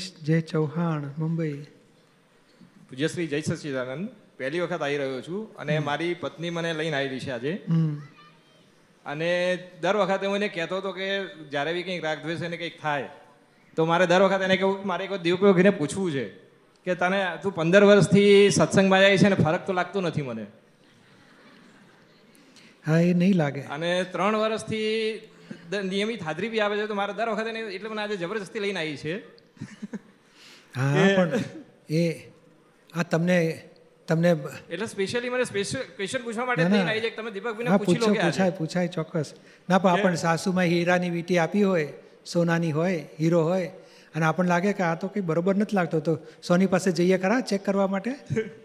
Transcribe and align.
મનીષ 0.00 0.22
જય 0.22 0.40
ચૌહાણ 0.40 1.02
મુંબઈ. 1.18 1.56
પૂજ્યશ્રી 2.88 3.26
જય 3.26 3.40
સચિદાનંદ 3.40 4.08
પહેલી 4.38 4.60
વખત 4.60 4.82
આવી 4.82 4.96
રહ્યો 4.96 5.20
છું 5.20 5.40
અને 5.56 5.78
મારી 5.78 6.14
પત્ની 6.14 6.50
મને 6.50 6.72
લઈને 6.72 6.96
આવેલી 6.96 7.20
છે 7.20 7.30
આજે. 7.30 7.52
અને 9.06 9.30
દર 9.80 9.96
વખતે 9.96 10.26
હું 10.26 10.36
એને 10.36 10.48
કહેતો 10.48 10.76
હતો 10.76 10.92
કે 10.92 11.08
જ્યારે 11.50 11.72
બી 11.72 11.82
કંઈક 11.82 12.04
રાગ 12.04 12.22
દ્વેષ 12.22 12.42
એને 12.42 12.56
કંઈક 12.56 12.78
થાય 12.80 13.08
તો 13.76 13.84
મારે 13.84 14.06
દર 14.06 14.22
વખતે 14.22 14.44
એને 14.44 14.56
કહું 14.56 14.78
કે 14.78 14.84
મારે 14.84 15.06
કોઈ 15.06 15.18
દેવપ્રયોગીને 15.18 15.70
પૂછવું 15.70 16.12
છે 16.12 16.26
કે 16.86 16.94
તને 16.94 17.20
તું 17.42 17.54
પંદર 17.54 17.84
વર્ષથી 17.84 18.50
સત્સંગમાં 18.50 19.00
જાય 19.00 19.18
છે 19.18 19.28
ને 19.28 19.34
ફરક 19.34 19.66
તો 19.66 19.72
લાગતો 19.72 20.00
નથી 20.00 20.22
મને. 20.22 20.46
હા 22.86 23.00
એ 23.00 23.12
નહીં 23.14 23.36
લાગે. 23.36 23.60
અને 23.60 23.90
ત્રણ 24.04 24.36
વર્ષથી 24.36 25.20
નિયમિત 25.84 26.22
હાજરી 26.22 26.48
બી 26.48 26.60
આવે 26.60 26.76
છે 26.76 26.86
તો 26.86 26.94
મારે 26.94 27.12
દર 27.12 27.28
વખતે 27.28 27.50
એને 27.50 27.60
એટલે 27.76 27.88
મને 27.88 28.02
આજે 28.02 28.16
જબરજસ્તી 28.16 28.60
લઈને 28.60 28.80
આવી 28.80 28.96
છે. 28.96 29.39
હા 30.76 31.08
પણ 31.16 31.32
એ 31.94 32.04
આ 32.92 33.04
તમને 33.04 33.38
તમને 34.08 34.30
એટલે 34.68 34.86
સ્પેશિયલી 34.88 35.30
મને 35.30 35.44
સ્પેશિયલ 35.44 35.84
ક્વેશ્ચન 35.96 36.22
પૂછવા 36.24 36.46
માટે 36.46 36.62
ના, 36.64 36.70
ના. 36.70 36.86
આવી 36.86 37.02
છે 37.02 37.10
તમે 37.12 37.30
દીપકભાઈને 37.30 37.70
હા 37.70 37.78
પૂછી 37.80 38.00
લો 38.00 38.08
કે 38.08 38.20
પૂછાય 38.22 38.52
પૂછાય 38.52 38.88
ચોક્કસ. 38.90 39.28
ના 39.68 39.78
પણ 39.78 39.92
આપણને 39.92 40.18
સાસુમાં 40.18 40.68
હીરાની 40.68 41.10
વીંટી 41.10 41.38
આપી 41.38 41.62
હોય 41.64 41.88
સોનાની 42.26 42.72
હોય 42.72 42.98
હીરો 43.20 43.42
હોય 43.44 43.70
અને 44.14 44.24
આપણને 44.26 44.48
લાગે 44.48 44.72
કે 44.72 44.84
આ 44.84 44.96
તો 44.96 45.08
કંઈ 45.08 45.24
બરોબર 45.24 45.54
નથી 45.56 45.76
લાગતો 45.76 46.00
તો 46.02 46.14
સોની 46.42 46.68
પાસે 46.68 46.90
જઈએ 46.94 47.18
ખરા 47.18 47.40
ચેક 47.44 47.62
કરવા 47.64 47.88
માટે? 47.88 48.12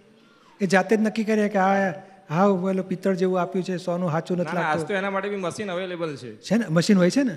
એ 0.61 0.67
જાતે 0.67 0.93
જ 0.93 1.01
નક્કી 1.01 1.25
કરીએ 1.25 1.49
કે 1.49 1.59
આ 1.59 1.93
હા 2.29 2.45
પેલો 2.59 2.83
પિત્તળ 2.85 3.15
જેવું 3.15 3.39
આપ્યું 3.39 3.65
છે 3.65 3.77
સોનું 3.79 4.09
સાચું 4.11 4.39
નથી 4.39 4.57
લાગતું. 4.57 4.87
તો 4.87 4.93
એના 4.95 5.11
માટે 5.11 5.29
બી 5.29 5.37
મશીન 5.39 5.69
અવેલેબલ 5.69 6.15
છે. 6.17 6.31
છે 6.41 6.55
ને? 6.57 6.65
મશીન 6.71 6.97
હોય 6.97 7.11
છે 7.11 7.23
ને? 7.23 7.35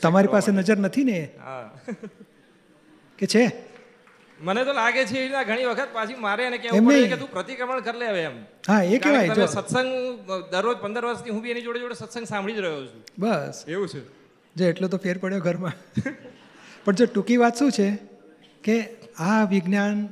તમારી 0.00 0.30
પાસે 0.30 0.50
નજર 0.52 0.78
નથી 0.80 1.04
ને? 1.04 1.18
હા. 1.38 1.66
કે 3.18 3.26
છે? 3.26 3.66
મને 4.40 4.64
તો 4.64 4.72
લાગે 4.72 5.04
છે 5.04 5.18
એવી 5.18 5.44
ઘણી 5.44 5.64
વખત 5.64 5.88
પાછી 5.92 6.14
મારે 6.14 6.44
એને 6.44 6.58
કેવું 6.58 6.88
પડે 6.88 7.08
કે 7.08 7.16
તું 7.16 7.30
પ્રતિક્રમણ 7.30 7.80
કરી 7.80 7.98
લે 7.98 8.06
હવે 8.06 8.22
એમ. 8.22 8.42
હા 8.68 8.82
એ 8.82 8.98
કહેવાય 8.98 9.26
તમે 9.26 9.34
જો. 9.34 9.46
સત્સંગ 9.46 9.92
દરરોજ 10.50 10.76
પંદર 10.76 11.04
વર્ષથી 11.04 11.30
હું 11.30 11.42
બી 11.42 11.50
એની 11.50 11.60
જોડે 11.60 11.80
જોડે 11.80 11.94
સત્સંગ 11.94 12.26
સાંભળી 12.26 12.54
જ 12.54 12.58
રહ્યો 12.58 12.86
છું. 12.86 13.04
બસ. 13.18 13.64
એવું 13.68 13.88
છે. 13.88 14.00
જે 14.54 14.66
એટલો 14.66 14.88
તો 14.88 14.96
ફેર 14.96 15.18
પડ્યો 15.18 15.40
ઘરમાં. 15.40 15.72
પણ 16.84 16.92
જો 16.92 17.06
ટૂંકી 17.06 17.36
વાત 17.36 17.56
શું 17.56 17.72
છે? 17.72 17.98
કે 18.64 18.88
આ 19.18 19.44
વિજ્ઞાન 19.44 20.08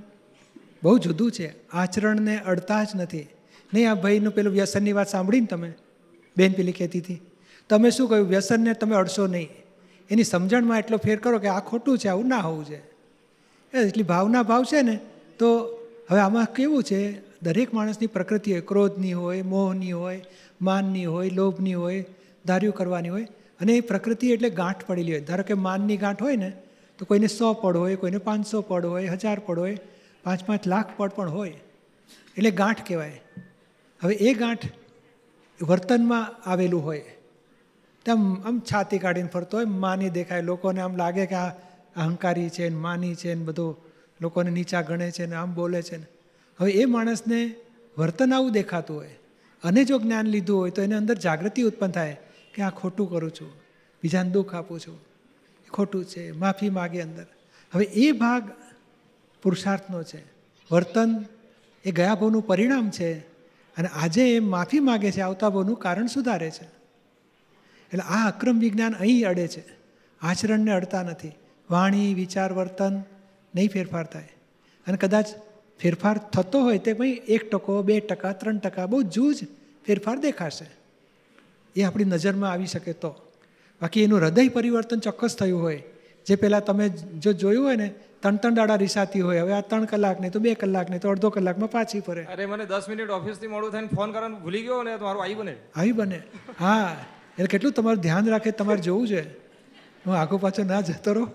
બહુ 0.82 0.98
જુદું 0.98 1.32
છે. 1.32 1.68
આચરણને 1.68 2.38
અડતા 2.38 2.84
જ 2.84 2.88
નથી. 2.94 3.26
નહીં 3.74 3.90
આ 3.90 3.94
ભાઈનું 3.94 4.32
પેલું 4.32 4.52
વ્યસનની 4.52 4.92
વાત 4.92 5.08
સાંભળીને 5.08 5.46
તમે? 5.46 5.72
બેન 6.36 6.52
પેલી 6.52 6.72
કહેતી 6.72 7.00
હતી. 7.00 7.20
તમે 7.68 7.90
શું 7.90 8.08
કહ્યું? 8.08 8.28
વ્યસનને 8.28 8.72
તમે 8.72 8.96
અડશો 8.96 9.26
નહીં. 9.26 9.48
એની 10.10 10.24
સમજણમાં 10.24 10.78
એટલો 10.78 10.96
ફેર 10.96 11.18
કરો 11.18 11.38
કે 11.38 11.48
આ 11.48 11.60
ખોટું 11.60 11.98
છે 11.98 12.08
આવું 12.08 12.28
ના 12.28 12.38
હોવું 12.38 12.64
છે 12.64 12.76
એ 12.76 12.93
એટલી 13.80 14.02
ભાવના 14.02 14.42
ભાવ 14.42 14.64
છે 14.64 14.82
ને, 14.82 14.98
તો 15.38 15.78
હવે 16.10 16.20
આમાં 16.20 16.44
કેવું 16.44 16.82
છે? 16.82 17.34
દરેક 17.40 17.74
માણસની 17.74 18.06
પ્રકૃતિ 18.06 18.52
હોય, 18.52 18.60
ક્રોધની 18.60 19.12
હોય, 19.12 19.42
મોહની 19.42 19.92
હોય, 19.92 20.24
માનની 20.62 21.04
હોય, 21.04 21.30
લોભની 21.30 21.74
હોય, 21.74 22.04
ધાર્યું 22.46 22.74
કરવાની 22.74 23.08
હોય, 23.08 23.24
અને 23.60 23.72
એ 23.72 23.80
પ્રકૃતિ 23.80 24.30
એટલે 24.30 24.50
ગાંઠ 24.50 24.84
પડેલી 24.86 25.12
હોય. 25.12 25.20
ધારો 25.20 25.42
કે 25.42 25.54
માનની 25.54 25.96
ગાંઠ 25.96 26.22
હોય 26.22 26.36
ને, 26.36 26.52
તો 26.98 27.04
કોઈને 27.04 27.26
સો 27.26 27.52
પડ 27.52 27.76
હોય, 27.76 27.96
કોઈને 27.96 28.18
પાંચસો 28.18 28.60
પડ 28.60 28.86
હોય, 28.86 29.06
હજાર 29.06 29.38
પડ 29.38 29.58
હોય, 29.58 29.78
પાંચ 30.24 30.44
પાંચ 30.44 30.66
લાખ 30.66 30.86
પડ 30.96 31.10
પણ 31.10 31.30
હોય. 31.30 31.50
એટલે 32.36 32.50
ગાંઠ 32.50 32.88
કહેવાય. 32.88 33.20
હવે 34.02 34.14
એ 34.14 34.34
ગાંઠ 34.34 34.66
વર્તનમાં 35.62 36.50
આવેલું 36.50 36.84
હોય. 36.84 37.04
તેમ 38.04 38.34
આમ 38.34 38.60
છાતી 38.60 38.98
કાઢીને 38.98 39.28
ફરતો 39.28 39.56
હોય, 39.56 39.64
માની 39.64 40.10
દેખાય, 40.10 40.42
લોકોને 40.42 40.80
આમ 40.80 40.96
લાગે 40.96 41.26
કે 41.26 41.34
આ 41.34 41.50
અહંકારી 41.96 42.50
છે 42.50 42.68
ને 42.68 42.76
માની 42.76 43.14
છે 43.14 43.34
ને 43.34 43.44
બધો 43.44 43.66
લોકોને 44.20 44.50
નીચા 44.50 44.82
ગણે 44.82 45.10
છે 45.10 45.26
ને 45.26 45.34
આમ 45.34 45.54
બોલે 45.54 45.82
છે 45.82 45.96
ને. 45.96 46.06
હવે 46.60 46.70
એ 46.70 46.84
માણસને 46.84 47.40
વર્તન 47.96 48.34
આવું 48.34 48.52
દેખાતું 48.52 48.96
હોય, 48.96 49.16
અને 49.62 49.84
જો 49.84 49.98
જ્ઞાન 49.98 50.26
લીધું 50.26 50.58
હોય 50.58 50.70
તો 50.70 50.82
એને 50.82 50.94
અંદર 50.94 51.14
જાગૃતિ 51.14 51.62
ઉત્પન્ન 51.62 51.90
થાય 51.90 52.16
કે 52.54 52.62
આ 52.62 52.70
ખોટું 52.70 53.10
કરું 53.10 53.30
છું, 53.30 53.50
બીજાને 54.02 54.30
દુઃખ 54.30 54.54
આપું 54.54 54.80
છું, 54.80 54.98
એ 55.66 55.68
ખોટું 55.70 56.04
છે, 56.04 56.32
માફી 56.32 56.70
માગે 56.70 57.00
અંદર. 57.00 57.26
હવે 57.72 57.84
એ 57.84 58.12
ભાગ 58.12 58.42
પુરુષાર્થનો 59.42 60.02
છે. 60.02 60.20
વર્તન 60.70 61.10
એ 61.84 61.90
ગયા 61.90 62.14
ભાવનું 62.14 62.46
પરિણામ 62.46 62.90
છે, 62.90 63.10
અને 63.76 63.88
આજે 63.88 64.24
એ 64.36 64.40
માફી 64.40 64.80
માગે 64.80 65.10
છે 65.12 65.20
આવતા 65.20 65.50
ભાવનું 65.50 65.76
કારણ 65.76 66.06
સુધારે 66.06 66.50
છે. 66.50 66.66
એટલે 67.92 68.04
આ 68.08 68.28
અક્રમ 68.28 68.58
વિજ્ઞાન 68.58 68.94
અહીં 68.94 69.28
અડે 69.28 69.46
છે. 69.48 69.64
આચરણને 70.22 70.72
અડતા 70.72 71.02
નથી. 71.02 71.34
વાણી 71.70 72.14
વિચાર 72.14 72.52
વર્તન 72.52 73.02
નહીં 73.54 73.68
ફેરફાર 73.68 74.04
થાય. 74.04 74.28
અને 74.86 74.96
કદાચ 74.96 75.26
ફેરફાર 75.80 76.18
થતો 76.18 76.60
હોય 76.60 76.78
તે 76.78 76.92
ભાઈ 76.92 77.10
એક 77.10 77.50
ટકો 77.50 77.82
બે 77.82 78.00
ટકા 78.00 78.32
ત્રણ 78.32 78.58
ટકા 78.58 78.86
બહુ 78.86 79.02
જૂજ 79.02 79.36
ફેરફાર 79.86 80.18
દેખાશે. 80.18 80.66
એ 81.76 81.82
આપણી 81.82 82.04
નજરમાં 82.04 82.52
આવી 82.52 82.66
શકે 82.66 82.92
તો. 82.92 83.16
બાકી 83.82 84.02
એનું 84.02 84.18
હૃદય 84.18 84.48
પરિવર્તન 84.48 84.98
ચોક્કસ 84.98 85.36
થયું 85.36 85.62
હોય. 85.62 85.82
જે 86.26 86.36
પહેલાં 86.36 86.64
તમે 86.64 86.88
જો 86.88 87.32
જોયું 87.32 87.64
હોય 87.64 87.76
ને 87.76 87.94
ત્રણ 88.20 88.36
ત્રણ 88.36 88.54
દાડા 88.54 88.76
રિસાતી 88.76 89.20
હોય 89.20 89.40
હવે 89.40 89.52
આ 89.52 89.60
ત્રણ 89.60 89.84
કલાક 89.84 90.20
નહીં 90.20 90.32
તો 90.32 90.38
બે 90.38 90.54
કલાક 90.54 90.90
નહીં 90.90 91.00
તો 91.00 91.10
અડધો 91.10 91.30
કલાકમાં 91.30 91.70
પાછી 91.70 92.00
ફરે. 92.00 92.24
અરે 92.24 92.46
મને 92.46 92.64
દસ 92.64 92.88
મિનિટ 92.88 93.10
ઓફિસથી 93.10 93.46
મોડું 93.46 93.70
થઈને 93.70 93.86
ફોન 93.86 94.12
કરવાનું 94.12 94.40
ભૂલી 94.40 94.62
ગયો 94.62 94.82
ને 94.82 94.98
તો 94.98 95.04
મારું 95.04 95.22
આવી 95.22 95.34
બને. 95.34 95.56
આવી 95.76 95.92
બને. 95.92 96.22
હા 96.60 96.96
એટલે 97.38 97.46
કેટલું 97.46 97.72
તમારું 97.72 98.00
ધ્યાન 98.00 98.28
રાખે 98.28 98.50
તમારે 98.50 98.80
જોવું 98.80 99.08
છે. 99.08 99.22
હું 100.06 100.16
આગો 100.16 100.38
પાછો 100.38 100.62
ના 100.62 100.80
જતો 100.80 101.12
રહો. 101.12 101.28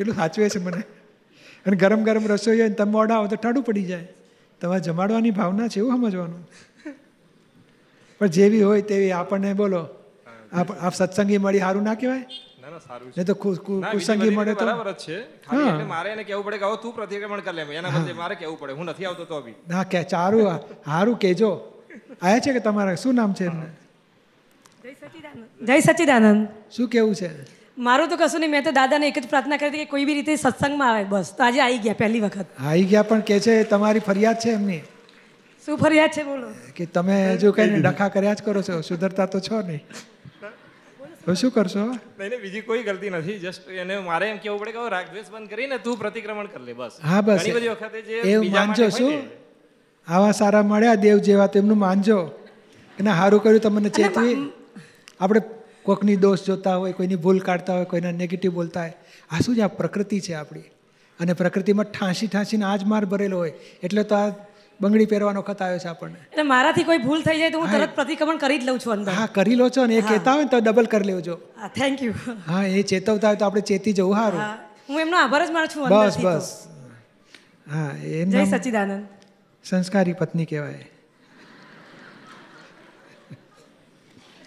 કેટલું 0.00 0.16
સાચવે 0.16 0.48
છે 0.48 0.58
મને? 0.58 0.82
અને 1.66 1.76
ગરમ 1.76 2.04
ગરમ 2.04 2.26
રસોઈ 2.26 2.60
હોય 2.60 2.70
તમે 2.70 2.98
ઓડાવો 2.98 3.26
તો 3.26 3.36
ઠાડું 3.36 3.62
પડી 3.62 3.84
જાય. 3.84 4.08
તમારે 4.60 4.80
જમાડવાની 4.80 5.30
ભાવના 5.30 5.68
છે 5.68 5.78
એવું 5.78 5.92
સમજવાનું. 5.92 6.50
પણ 8.18 8.26
જેવી 8.26 8.62
હોય 8.62 8.82
તેવી 8.82 9.10
આપણને 9.10 9.52
બોલો. 9.52 9.88
આપ 10.52 10.94
સત્સંગી 10.94 11.38
મળી 11.38 11.58
સારું 11.58 11.82
ના 11.82 11.94
કહેવાય? 11.94 12.18
ના 12.18 12.70
ના 12.70 12.78
સારું 12.78 13.08
છે 13.08 13.14
નહીં 13.16 13.26
તો 13.26 13.34
કુ- 13.34 13.56
કુ- 13.56 13.80
ના, 13.80 13.92
કુસંગી 13.92 14.30
મળે 14.30 14.54
તો? 14.54 14.92
છે. 14.92 15.20
મારે 15.82 16.10
એને 16.10 16.24
કહેવું 16.24 16.44
પડે 16.44 16.58
કે 16.58 16.64
હવે 16.64 16.76
તું 16.82 16.94
પ્રતિક્રમણ 16.94 17.40
કરી 17.40 17.56
લે. 17.56 17.62
એના 17.62 17.88
બદલે 17.88 18.12
મારે 18.12 18.34
કહેવું 18.34 18.60
પડે. 18.60 18.72
હું 18.72 18.84
નથી 18.84 19.04
આવતો 19.04 19.24
તો 19.24 19.40
બી. 19.40 19.54
ના 19.68 19.84
કે 19.84 20.02
ચારું 20.02 20.42
સારું 20.84 21.16
કેજો 21.16 21.82
આયા 22.22 22.38
છે 22.38 22.52
કે 22.52 22.60
તમારા? 22.60 22.94
શું 22.94 23.14
નામ 23.14 23.32
છે 23.32 23.44
એમને? 23.44 23.66
જય 25.62 25.80
સચિદાનંદ. 25.80 26.46
જય 26.46 26.70
શું 26.76 26.88
કેવું 26.88 27.14
છે? 27.14 27.59
મારું 27.88 28.08
તો 28.12 28.16
કશું 28.20 28.40
નહીં 28.44 28.52
મેં 28.54 28.64
તો 28.68 28.72
દાદાને 28.78 29.06
એક 29.08 29.18
જ 29.22 29.26
પ્રાર્થના 29.32 29.58
કરી 29.60 29.70
હતી 29.72 29.84
કે 29.84 29.90
કોઈ 29.94 30.04
બી 30.08 30.16
રીતે 30.20 30.32
સત્સંગમાં 30.36 30.90
આવે. 30.94 31.04
બસ 31.12 31.28
તો 31.36 31.44
આજે 31.48 31.60
આવી 31.66 31.80
ગયા 31.86 32.00
પહેલી 32.02 32.22
વખત. 32.26 32.48
આવી 32.68 32.86
ગયા 32.92 33.08
પણ 33.10 33.22
કે 33.30 33.40
છે 33.46 33.54
તમારી 33.72 34.04
ફરિયાદ 34.08 34.38
છે 34.44 34.50
એમની? 34.58 34.82
શું 35.64 35.78
ફરિયાદ 35.82 36.12
છે 36.16 36.24
બોલો. 36.30 36.48
કે 36.76 36.86
તમે 36.96 37.18
હજુ 37.34 37.52
કઈ 37.58 37.68
ડખા 37.86 38.08
કર્યા 38.16 38.38
જ 38.38 38.42
કરો 38.46 38.62
છો 38.68 38.80
સુધરતા 38.88 39.26
તો 39.34 39.40
છો 39.48 39.60
નહીં. 39.68 39.82
તો 41.24 41.34
શું 41.40 41.52
કરશો? 41.56 41.84
નહીં 42.18 42.30
નહીં, 42.30 42.42
બીજી 42.44 42.64
કોઈ 42.70 42.82
ગલતી 42.88 43.12
નથી 43.18 43.38
જસ્ટ 43.44 43.62
એને 43.84 43.94
મારે 44.08 44.26
એમ 44.32 44.38
કેવું 44.44 44.60
પડે 44.60 44.72
કે 44.76 44.88
રાગદ્વેષ 44.96 45.30
બંધ 45.34 45.50
કરીને 45.52 45.78
તું 45.86 45.96
પ્રતિક્રમણ 46.02 46.50
કરી 46.54 46.66
લે 46.68 46.74
બસ. 46.80 46.98
હા 47.10 47.20
બસ. 47.20 47.40
ઘણી 47.40 47.56
બધી 47.58 47.72
વખતે 47.74 47.98
જે 48.08 48.20
એવું 48.34 48.50
માનજો 48.56 48.90
શું? 48.98 49.16
આવા 50.08 50.34
સારા 50.40 50.62
મળ્યા 50.72 51.00
દેવ 51.06 51.18
જેવા 51.30 51.48
તેમનું 51.56 51.80
માનજો. 51.86 52.18
એને 52.98 53.10
સારું 53.20 53.42
કર્યું 53.46 53.64
તમને 53.66 53.90
ચેતવી. 54.00 54.36
આપણે 55.20 55.40
કોકની 55.90 56.18
દોષ 56.26 56.44
જોતા 56.50 56.76
હોય 56.82 56.98
કોઈની 57.00 57.22
ભૂલ 57.24 57.40
કાઢતા 57.48 57.78
હોય 57.80 57.90
કોઈના 57.94 58.18
નેગેટિવ 58.20 58.58
બોલતા 58.60 58.84
હોય. 58.86 58.94
આ 59.32 59.40
શું 59.46 59.56
છે? 59.56 59.64
આ 59.68 59.72
પ્રકૃતિ 59.80 60.20
છે 60.28 60.36
આપણી. 60.42 60.68
અને 61.20 61.32
પ્રકૃતિમાં 61.40 61.90
ઠાંસી 61.96 62.30
ઠાંસીને 62.34 62.70
આ 62.70 62.76
જ 62.82 62.94
માર 62.94 63.02
ભરેલો 63.12 63.42
હોય. 63.42 63.54
એટલે 63.88 64.04
તો 64.12 64.16
આ 64.20 64.30
બંગડી 64.80 65.08
પહેરવાનો 65.12 65.40
વખત 65.42 65.62
આવ્યો 65.64 65.80
છે 65.84 65.88
આપણને. 65.92 66.20
એટલે 66.32 66.44
મારાથી 66.50 66.84
કોઈ 66.90 67.00
ભૂલ 67.06 67.22
થઈ 67.26 67.38
જાય 67.40 67.54
તો 67.54 67.58
હું 67.62 67.72
તરત 67.74 67.94
પ્રતિક્રમણ 67.98 68.38
કરી 68.44 68.58
જ 68.60 68.68
લઉં 68.68 68.78
છું 68.84 68.92
અંદર. 68.94 69.12
હા 69.18 69.26
કરી 69.38 69.58
લો 69.60 69.68
છો 69.76 69.86
ને. 69.90 69.98
એ 70.02 70.04
કહેતા 70.10 70.34
હોય 70.38 70.48
તો 70.54 70.60
ડબલ 70.66 70.90
કરી 70.94 71.08
લેજો. 71.10 71.36
થેન્ક 71.78 72.04
યુ 72.06 72.14
હા 72.48 72.64
એ 72.78 72.82
ચેતવતા 72.92 73.28
હોય 73.30 73.40
તો 73.42 73.48
આપણે 73.48 73.64
ચેતી 73.72 73.94
જવું 74.00 74.16
સારું. 74.20 74.40
હું 74.88 75.02
એમનો 75.06 75.20
આભાર 75.22 75.42
જ 75.46 75.56
માનું 75.58 75.74
છું 75.74 75.82
બસ 75.94 76.16
બસ. 76.26 76.48
હા 77.74 77.90
એ 78.12 78.24
જય 78.36 78.46
સચ્ચિદાનંદ 78.54 79.04
સંસ્કારી 79.64 80.16
પત્ની 80.22 80.48
કહેવાય. 80.54 80.89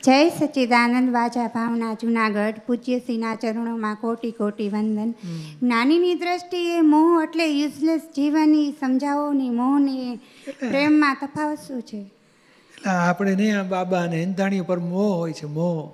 જય 0.03 0.29
સચ્ચિદાનંદ 0.29 1.13
વાજા 1.13 1.47
ભાવના 1.47 1.93
જુનાગઢ 1.93 2.57
પૂજ્ય 2.59 2.99
સિંહના 2.99 3.35
ચરણોમાં 3.35 3.95
કોટી 3.95 4.31
કોટી 4.31 4.69
વંદન. 4.69 5.11
જ્ઞાનીની 5.61 6.15
દ્રષ્ટિએ 6.15 6.81
મોહ 6.81 7.23
એટલે 7.23 7.45
યુઝલેસ 7.45 8.01
જીવનની 8.01 8.71
સમજાવો 8.71 9.31
ને 9.33 9.49
મોહને 9.49 10.19
પ્રેમમાં 10.59 11.17
તફાવત 11.21 11.59
શું 11.59 11.81
છે? 11.81 11.97
એટલે 11.97 12.91
આપણે 12.91 13.35
નહીં 13.35 13.59
આ 13.59 13.63
બાબા 13.63 14.01
અને 14.03 14.19
હિંદાણી 14.23 14.59
ઉપર 14.59 14.79
મોહ 14.79 15.13
હોય 15.15 15.33
છે 15.33 15.45
મોહ. 15.45 15.91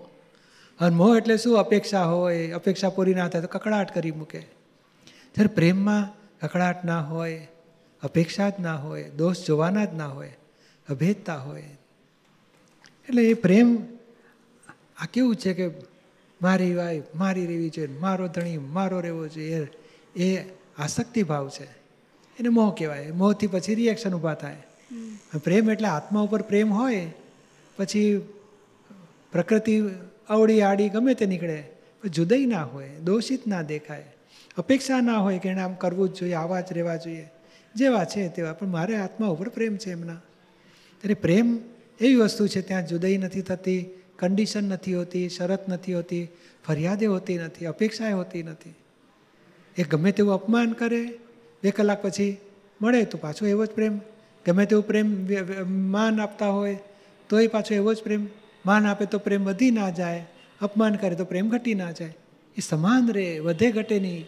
અને 0.79 0.95
મોહ 0.95 1.17
એટલે 1.17 1.37
શું? 1.37 1.59
અપેક્ષા 1.59 2.05
હોય 2.05 2.51
અપેક્ષા 2.51 2.89
પૂરી 2.89 3.13
ના 3.13 3.27
થાય 3.27 3.41
તો 3.41 3.47
કકડાટ 3.47 3.93
કરી 3.93 4.11
મૂકે. 4.11 4.39
જ્યારે 5.35 5.47
પ્રેમમાં 5.47 6.09
કકડાટ 6.47 6.85
ના 6.85 6.99
હોય 7.01 7.47
અપેક્ષા 8.03 8.49
જ 8.49 8.53
ના 8.59 8.75
હોય 8.75 9.03
દોષ 9.09 9.45
જોવાના 9.47 9.85
જ 9.85 9.95
ના 9.95 10.07
હોય 10.07 10.33
અભેદતા 10.89 11.37
હોય. 11.37 11.61
એટલે 13.09 13.29
એ 13.29 13.33
પ્રેમ 13.33 13.98
આ 14.99 15.05
કેવું 15.13 15.35
છે 15.35 15.53
કે 15.53 15.67
મારી 16.41 16.75
વાય 16.75 17.01
મારી 17.15 17.45
રહેવી 17.45 17.69
જોઈએ 17.69 17.87
મારો 17.87 18.27
ધણી 18.27 18.57
મારો 18.57 18.99
રહેવો 18.99 19.27
જોઈએ 19.27 19.67
એ 20.15 20.41
આસક્તિ 20.77 21.23
ભાવ 21.23 21.49
છે. 21.49 21.63
એને 22.39 22.49
મોહ 22.49 22.75
કહેવાય. 22.77 23.11
મોહથી 23.11 23.47
પછી 23.47 23.75
રિએક્શન 23.75 24.13
ઊભા 24.13 24.33
થાય. 24.33 24.55
પ્રેમ 25.43 25.71
એટલે 25.71 25.87
આત્મા 25.87 26.21
ઉપર 26.21 26.41
પ્રેમ 26.41 26.73
હોય 26.73 27.11
પછી 27.77 28.21
પ્રકૃતિ 29.31 29.81
અવળી 30.29 30.61
આડી 30.61 30.89
ગમે 30.89 31.13
તે 31.13 31.25
નીકળે 31.25 31.63
પણ 32.03 32.09
જુદાઈ 32.09 32.45
ના 32.45 32.63
હોય 32.63 32.89
દોષિત 32.89 33.47
ના 33.47 33.61
દેખાય. 33.61 34.05
અપેક્ષા 34.57 35.01
ના 35.01 35.17
હોય 35.17 35.39
કે 35.39 35.49
એને 35.49 35.61
આમ 35.61 35.73
કરવું 35.73 36.09
જ 36.09 36.19
જોઈએ 36.19 36.33
આવા 36.33 36.61
જ 36.61 36.73
રહેવા 36.73 36.95
જોઈએ. 36.95 37.29
જેવા 37.75 38.05
છે 38.05 38.29
તેવા 38.29 38.53
પણ 38.53 38.67
મારે 38.67 38.95
આત્મા 38.95 39.27
ઉપર 39.27 39.49
પ્રેમ 39.49 39.77
છે 39.77 39.91
એમના. 39.91 40.13
ત્યારે 41.01 41.13
પ્રેમ 41.13 41.59
એવી 41.99 42.15
વસ્તુ 42.15 42.47
છે 42.47 42.61
ત્યાં 42.61 42.87
જુદાઈ 42.87 43.17
નથી 43.17 43.41
થતી. 43.41 43.98
કન્ડિશન 44.19 44.63
નથી 44.63 44.95
હોતી, 44.95 45.29
શરત 45.29 45.69
નથી 45.69 45.93
હોતી, 45.93 46.27
ફરિયાદે 46.67 47.05
હોતી 47.05 47.37
નથી, 47.37 47.65
અપેક્ષાએ 47.65 48.13
હોતી 48.13 48.43
નથી. 48.43 48.73
એ 49.77 49.83
ગમે 49.83 50.11
તેવું 50.11 50.33
અપમાન 50.33 50.71
કરે, 50.71 51.03
બે 51.63 51.71
કલાક 51.71 52.01
પછી 52.01 52.37
મળે 52.81 53.05
તો 53.05 53.17
પાછો 53.17 53.45
એવો 53.45 53.65
જ 53.65 53.69
પ્રેમ. 53.69 53.99
ગમે 54.45 54.65
તેવું 54.65 54.87
પ્રેમ 54.87 55.27
માન 55.91 56.21
આપતા 56.21 56.47
હોય, 56.47 56.77
તોય 57.29 57.47
પાછો 57.47 57.73
એવો 57.73 57.93
જ 57.93 58.03
પ્રેમ. 58.03 58.27
માન 58.65 58.87
આપે 58.87 59.05
તો 59.05 59.19
પ્રેમ 59.19 59.45
વધી 59.45 59.71
ના 59.71 59.89
જાય, 59.89 60.25
અપમાન 60.61 60.95
કરે 60.95 61.15
તો 61.15 61.25
પ્રેમ 61.25 61.49
ઘટી 61.49 61.73
ના 61.73 61.91
જાય. 61.91 62.13
એ 62.57 62.61
સમાન 62.61 63.11
રહે 63.11 63.39
વધે 63.39 63.71
ઘટે 63.71 63.99
નહીં. 63.99 64.25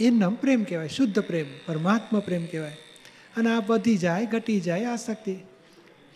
એ 0.00 0.10
નમ 0.10 0.34
પ્રેમ 0.34 0.64
કહેવાય, 0.64 0.88
શુદ્ધ 0.88 1.18
પ્રેમ, 1.18 1.46
પરમાત્મા 1.66 2.20
પ્રેમ 2.20 2.46
કહેવાય. 2.46 2.76
અને 3.36 3.50
આ 3.50 3.60
વધી 3.66 3.96
જાય, 3.96 4.26
ઘટી 4.26 4.60
જાય, 4.60 4.84
આસક્તિ. 4.84 5.36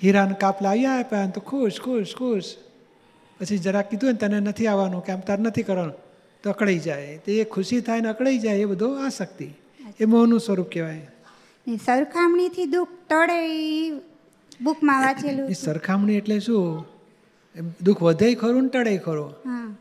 હીરાને 0.02 0.34
કાપ 0.40 0.64
આવ્યા 0.66 0.92
આપ્યા 0.92 1.26
તો 1.26 1.40
ખુશ 1.40 1.80
ખુશ 1.80 2.14
ખુશ. 2.18 2.54
પછી 3.40 3.58
જરા 3.58 3.82
કીધું 3.82 4.11
ને 4.11 4.17
તને 4.17 4.40
નથી 4.40 4.67
આવવાનું 4.67 5.05
કે 5.05 5.12
આમ 5.12 5.20
તાર 5.20 5.38
નથી 5.38 5.62
કરવાનું. 5.62 5.94
તો 6.43 6.50
અકળાઈ 6.50 6.79
જાય. 6.79 7.17
તો 7.17 7.31
એ 7.32 7.44
ખુશી 7.44 7.81
થાય 7.81 8.00
ને 8.00 8.08
અકળાઈ 8.08 8.38
જાય 8.38 8.56
એ 8.56 8.64
બધો 8.64 8.94
આસક્તિ. 8.94 9.49
એ 10.00 10.05
મોહનું 10.05 10.40
સ્વરૂપ 10.40 10.69
કહેવાય. 10.73 11.11
સરખામણીથી 11.85 12.64
દુઃખ 12.64 12.88
ટળે 13.11 13.40
બુકમાં 14.61 15.00
વાંચેલું 15.02 15.55
સરખામણી 15.55 16.17
એટલે 16.17 16.40
શું? 16.40 16.87
દુઃખ 17.82 18.02
વધે 18.02 18.35
ખરું 18.35 18.62
ને 18.62 18.69
ટળે 18.69 18.99
ખરું? 18.99 19.35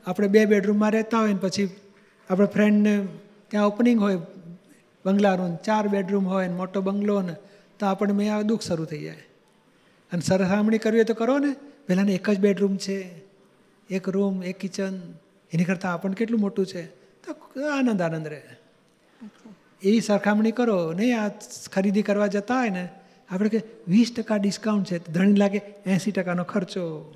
આપણે 0.08 0.28
બે 0.28 0.46
બેડરૂમમાં 0.46 0.92
રહેતા 0.92 1.20
હોય 1.20 1.34
ને 1.34 1.40
પછી 1.42 1.70
આપણે 2.30 2.48
ફ્રેન્ડને 2.48 3.06
ત્યાં 3.48 3.68
ઓપનિંગ 3.68 4.00
હોય 4.00 4.18
બંગલાનું 5.06 5.58
ચાર 5.58 5.88
બેડરૂમ 5.88 6.28
હોય 6.28 6.48
ને 6.48 6.54
મોટો 6.54 6.82
બંગલો 6.82 7.22
ને 7.22 7.36
તો 7.80 7.86
આપણને 7.86 8.14
મેં 8.14 8.36
આ 8.36 8.42
દુઃખ 8.42 8.62
શરૂ 8.62 8.86
થઈ 8.86 9.02
જાય. 9.02 9.24
અને 10.12 10.22
સરખામણી 10.22 10.78
કરવી 10.78 10.98
હોય 10.98 11.04
તો 11.04 11.14
કરો 11.14 11.38
ને 11.38 11.56
પહેલાંને 11.88 12.14
એક 12.14 12.30
જ 12.30 12.40
બેડરૂમ 12.40 12.78
છે. 12.78 13.27
એક 13.90 14.10
રૂમ 14.10 14.44
એક 14.44 14.58
કિચન 14.58 15.00
એની 15.54 15.64
કરતાં 15.64 15.94
આપણને 15.94 16.16
કેટલું 16.16 16.40
મોટું 16.40 16.66
છે? 16.66 16.86
તો 16.86 17.32
આનંદ 17.72 18.02
આનંદ 18.02 18.28
રહે. 18.28 18.42
એવી 19.84 20.02
સરખામણી 20.02 20.52
કરો. 20.52 20.94
નહીં 20.94 21.22
આ 21.22 21.32
ખરીદી 21.74 22.02
કરવા 22.02 22.28
જતા 22.28 22.60
હોય 22.60 22.70
ને 22.70 22.90
આપણે 23.30 23.50
કે 23.50 23.62
વીસ 23.88 24.14
ટકા 24.18 24.36
ડિસ્કાઉન્ટ 24.36 24.88
છે. 24.88 24.98
તો 24.98 25.12
ધણી 25.12 25.34
લાગે 25.34 25.62
એંસી 25.86 26.12
ટકાનો 26.12 26.44
ખર્ચો. 26.44 27.16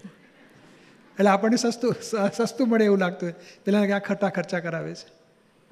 એટલે 1.20 1.30
આપણને 1.30 1.58
સસ્તું 1.58 1.96
સ- 2.02 2.42
સસ્તું 2.42 2.68
મળે 2.68 2.86
એવું 2.86 2.98
લાગતું 2.98 3.30
હોય. 3.30 3.34
પેલા 3.66 3.96
આ 3.96 4.00
ખર્ચા 4.00 4.30
ખર્ચા 4.30 4.60
કરાવે 4.60 4.96
છે. 4.96 5.22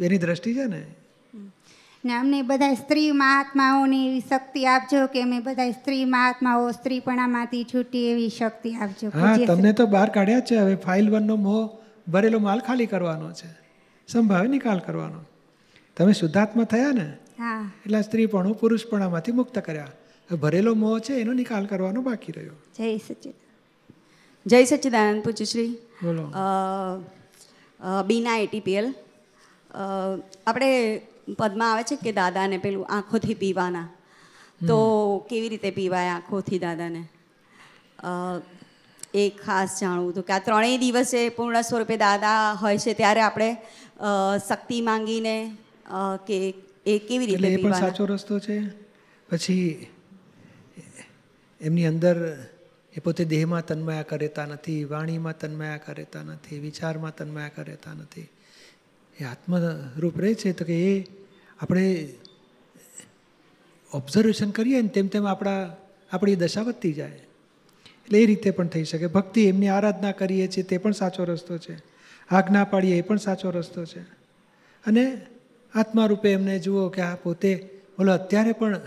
એની 0.05 0.17
દ્રષ્ટિ 0.17 0.53
છે 0.53 0.65
ને. 0.65 0.85
ને 2.05 2.13
અમને 2.15 2.41
બધા 2.41 2.73
સ્ત્રી 2.73 3.11
મહાત્માઓની 3.11 4.03
એવી 4.07 4.19
શક્તિ 4.19 4.65
આપજો 4.65 4.99
કે 5.13 5.21
અમે 5.21 5.39
બધા 5.39 5.71
સ્ત્રી 5.71 6.05
મહાત્માઓ 6.05 6.71
સ્ત્રીપણામાંથી 6.71 7.63
છૂટી 7.63 8.03
એવી 8.11 8.29
શક્તિ 8.29 8.71
આપજો. 8.75 9.09
હા 9.15 9.35
તમને 9.47 9.73
તો 9.73 9.87
બહાર 9.87 10.09
કાઢ્યા 10.09 10.39
જ 10.39 10.45
છે. 10.51 10.55
હવે 10.55 10.75
ફાઇલ 10.75 11.09
વનનો 11.11 11.35
મોહ 11.35 11.63
ભરેલો 12.07 12.39
માલ 12.39 12.59
ખાલી 12.59 12.85
કરવાનો 12.85 13.31
છે. 13.31 13.49
સંભાવે 14.07 14.47
નિકાલ 14.47 14.79
કરવાનો. 14.79 15.19
તમે 15.97 16.13
શુદ્ધાત્મા 16.13 16.63
થયા 16.63 16.91
ને 16.91 17.07
હા. 17.39 17.71
એટલે 17.85 18.01
સ્ત્રીપણું 18.01 18.55
પુરુષપણામાંથી 18.59 19.31
મુક્ત 19.31 19.59
કર્યા. 19.59 20.35
ભરેલો 20.41 20.73
મોહ 20.75 20.95
છે 20.99 21.13
એનો 21.13 21.33
નિકાલ 21.33 21.65
કરવાનો 21.65 22.01
બાકી 22.01 22.31
રહ્યો. 22.31 22.55
જય 22.77 22.97
સચિદ 22.97 23.33
જય 24.45 24.63
સચ્ચિદાનંદ 24.65 25.23
પૂજ્યશ્રી 25.23 25.69
બોલો. 26.03 26.25
બીના 28.07 28.37
એટીપીએલ 28.37 28.87
આપણે 30.47 30.69
પદમાં 31.37 31.71
આવે 31.71 31.83
છે 31.89 31.95
કે 32.03 32.11
દાદાને 32.19 32.57
પેલું 32.65 32.85
આંખોથી 32.89 33.37
પીવાના. 33.43 33.87
તો 34.61 34.77
કેવી 35.29 35.49
રીતે 35.53 35.71
પીવાય 35.71 36.11
આંખોથી 36.15 36.59
દાદાને? 36.65 37.01
એ 39.13 39.23
ખાસ 39.43 39.79
જાણવું. 39.81 40.11
હતું 40.11 40.25
કે 40.27 40.33
આ 40.33 40.45
ત્રણેય 40.47 40.77
દિવસે 40.77 41.19
પૂર્ણ 41.37 41.61
સ્વરૂપે 41.61 41.95
દાદા 41.97 42.39
હોય 42.61 42.77
છે 42.77 42.93
ત્યારે 42.93 43.21
આપણે 43.21 43.49
શક્તિ 44.47 44.77
માંગીને 44.81 45.35
કે 46.27 46.37
એ 46.85 46.99
કેવી 47.07 47.27
રીતે 47.29 47.47
એ 47.47 47.57
પણ 47.57 47.79
સાચો 47.83 48.05
રસ્તો 48.05 48.39
છે. 48.39 48.57
પછી 49.29 49.67
એમની 51.61 51.87
અંદર 51.91 52.15
એ 52.93 52.99
પોતે 53.05 53.23
દેહમાં 53.25 53.65
તન્મયા 53.69 54.09
કરેતા 54.11 54.45
નથી 54.45 54.81
વાણીમાં 54.91 55.37
તન્મયા 55.37 55.79
કરેતા 55.85 56.23
નથી 56.23 56.59
વિચારમાં 56.59 57.15
તન્મયા 57.15 57.55
કરેતા 57.55 57.93
નથી. 57.93 58.27
એ 59.17 59.23
આત્મરૂપ 59.23 60.15
રહે 60.23 60.31
છે 60.33 60.53
તો 60.53 60.63
કે 60.69 60.77
એ 60.91 60.93
આપણે 61.59 62.09
ઓબ્ઝર્વેશન 63.93 64.49
કરીએ 64.49 64.81
ને 64.81 64.87
તેમ 64.87 65.07
તેમ 65.07 65.27
આપણા 65.27 65.75
આપણી 66.11 66.35
દશા 66.35 66.61
વધતી 66.61 66.93
જાય. 66.93 67.09
એટલે 67.09 68.19
એ 68.19 68.25
રીતે 68.25 68.51
પણ 68.51 68.67
થઈ 68.67 68.83
શકે. 68.83 69.07
ભક્તિ 69.07 69.45
એમની 69.45 69.67
આરાધના 69.67 70.11
કરીએ 70.11 70.47
છીએ 70.47 70.63
તે 70.63 70.77
પણ 70.77 70.91
સાચો 70.91 71.23
રસ્તો 71.23 71.57
છે. 71.57 71.77
આજ્ઞા 72.29 72.63
પાડીએ 72.63 72.95
એ 72.95 73.01
પણ 73.01 73.17
સાચો 73.17 73.51
રસ્તો 73.51 73.85
છે. 73.85 73.99
અને 74.85 75.21
આત્મા 75.75 76.05
રૂપે 76.05 76.31
એમને 76.31 76.59
જુઓ 76.59 76.89
કે 76.89 77.01
આ 77.01 77.15
પોતે 77.15 77.69
બોલો 77.97 78.13
અત્યારે 78.13 78.51
પણ 78.51 78.79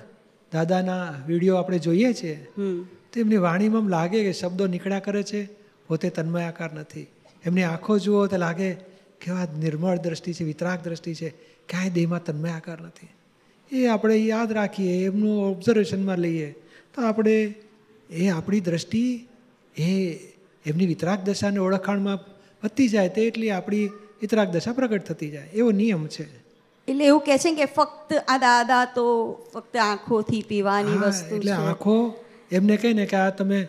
દાદાના 0.53 1.15
વીડિયો 1.27 1.57
આપણે 1.57 1.79
જોઈએ 1.79 2.13
છીએ. 2.13 2.47
તો 3.13 3.21
એમની 3.21 3.37
વાણીમાં 3.37 3.83
લાગે 3.83 4.23
કે 4.23 4.33
શબ્દો 4.33 4.67
નીકળ્યા 4.67 4.99
કરે 4.99 5.23
છે. 5.23 5.49
પોતે 5.87 6.11
તન્મયાકાર 6.11 6.73
નથી. 6.73 7.07
એમની 7.45 7.63
આંખો 7.63 7.99
જુઓ 7.99 8.27
તો 8.27 8.37
લાગે 8.37 8.73
કેવા 9.21 9.47
નિર્મળ 9.59 9.99
દ્રષ્ટિ 9.99 10.33
છે 10.33 10.45
વિતરાગ 10.45 10.81
દ્રષ્ટિ 10.85 11.15
છે. 11.15 11.52
ક્યાંય 11.69 11.91
દેહમાં 11.91 12.25
તન્મયાકાર 12.25 12.81
નથી. 12.81 13.09
એ 13.73 13.87
આપણે 13.87 14.17
યાદ 14.17 14.53
રાખીએ 14.53 15.05
એમનું 15.05 15.51
ઓબ્ઝર્વેશનમાં 15.51 16.19
લઈએ 16.19 16.51
તો 16.95 17.03
આપણે 17.03 17.55
એ 18.11 18.29
આપણી 18.29 18.61
દ્રષ્ટિ 18.61 19.29
એ 19.77 19.91
એમની 20.67 20.87
વિતરાગ 20.87 21.21
દશાને 21.21 21.59
ઓળખાણમાં 21.59 22.19
વધતી 22.65 22.89
જાય 22.89 23.09
તે 23.09 23.23
એટલી 23.23 23.51
આપણી 23.51 23.87
વિતરાગ 24.21 24.49
દશા 24.49 24.73
પ્રગટ 24.73 25.05
થતી 25.05 25.31
જાય. 25.31 25.49
એવો 25.55 25.71
નિયમ 25.71 26.07
છે. 26.07 26.27
એટલે 26.89 27.07
એવું 27.07 27.21
કહે 27.21 27.39
છે 27.39 27.55
કે 27.55 27.65
ફક્ત 27.65 28.13
આ 28.29 28.39
દાદા 28.39 28.85
તો 28.85 29.05
ફક્ત 29.55 29.77
આંખોથી 29.77 30.43
પીવાની 30.49 30.99
વસ્તુ 30.99 31.37
એટલે 31.37 31.53
આંખો 31.53 32.25
એમને 32.53 32.77
કહે 32.77 32.93
ને 32.93 33.07
કે 33.07 33.17
આ 33.17 33.31
તમે 33.31 33.69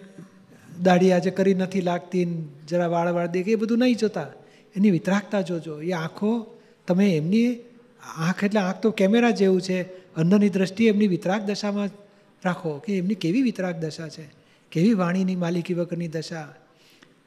દાઢી 0.81 1.11
આજે 1.11 1.31
કરી 1.31 1.53
નથી 1.53 1.81
લાગતી 1.81 2.23
જરા 2.67 2.87
વાળ 2.87 3.13
વાળ 3.13 3.27
દેખે 3.27 3.51
એ 3.51 3.55
બધું 3.55 3.79
નહીં 3.79 3.95
જોતા. 3.95 4.27
એની 4.75 4.91
વિતરાગતા 4.91 5.41
જોજો. 5.41 5.81
એ 5.81 5.91
આંખો 5.91 6.31
તમે 6.87 7.15
એમની 7.17 7.59
આંખ 8.17 8.43
એટલે 8.43 8.59
આંખ 8.59 8.81
તો 8.81 8.91
કેમેરા 8.91 9.29
જેવું 9.29 9.61
છે. 9.61 9.81
અંદરની 10.15 10.49
દ્રષ્ટિ 10.49 10.87
એમની 10.87 11.07
વિતરાગ 11.07 11.41
દશામાં 11.41 11.89
રાખો 12.45 12.77
કે 12.77 12.97
એમની 12.97 13.15
કેવી 13.15 13.41
વિતરાગ 13.41 13.75
દશા 13.75 14.09
છે? 14.09 14.33
કેવી 14.71 14.93
વાણીની 14.93 15.35
માલિકી 15.35 15.73
વગરની 15.73 16.07
દશા? 16.07 16.53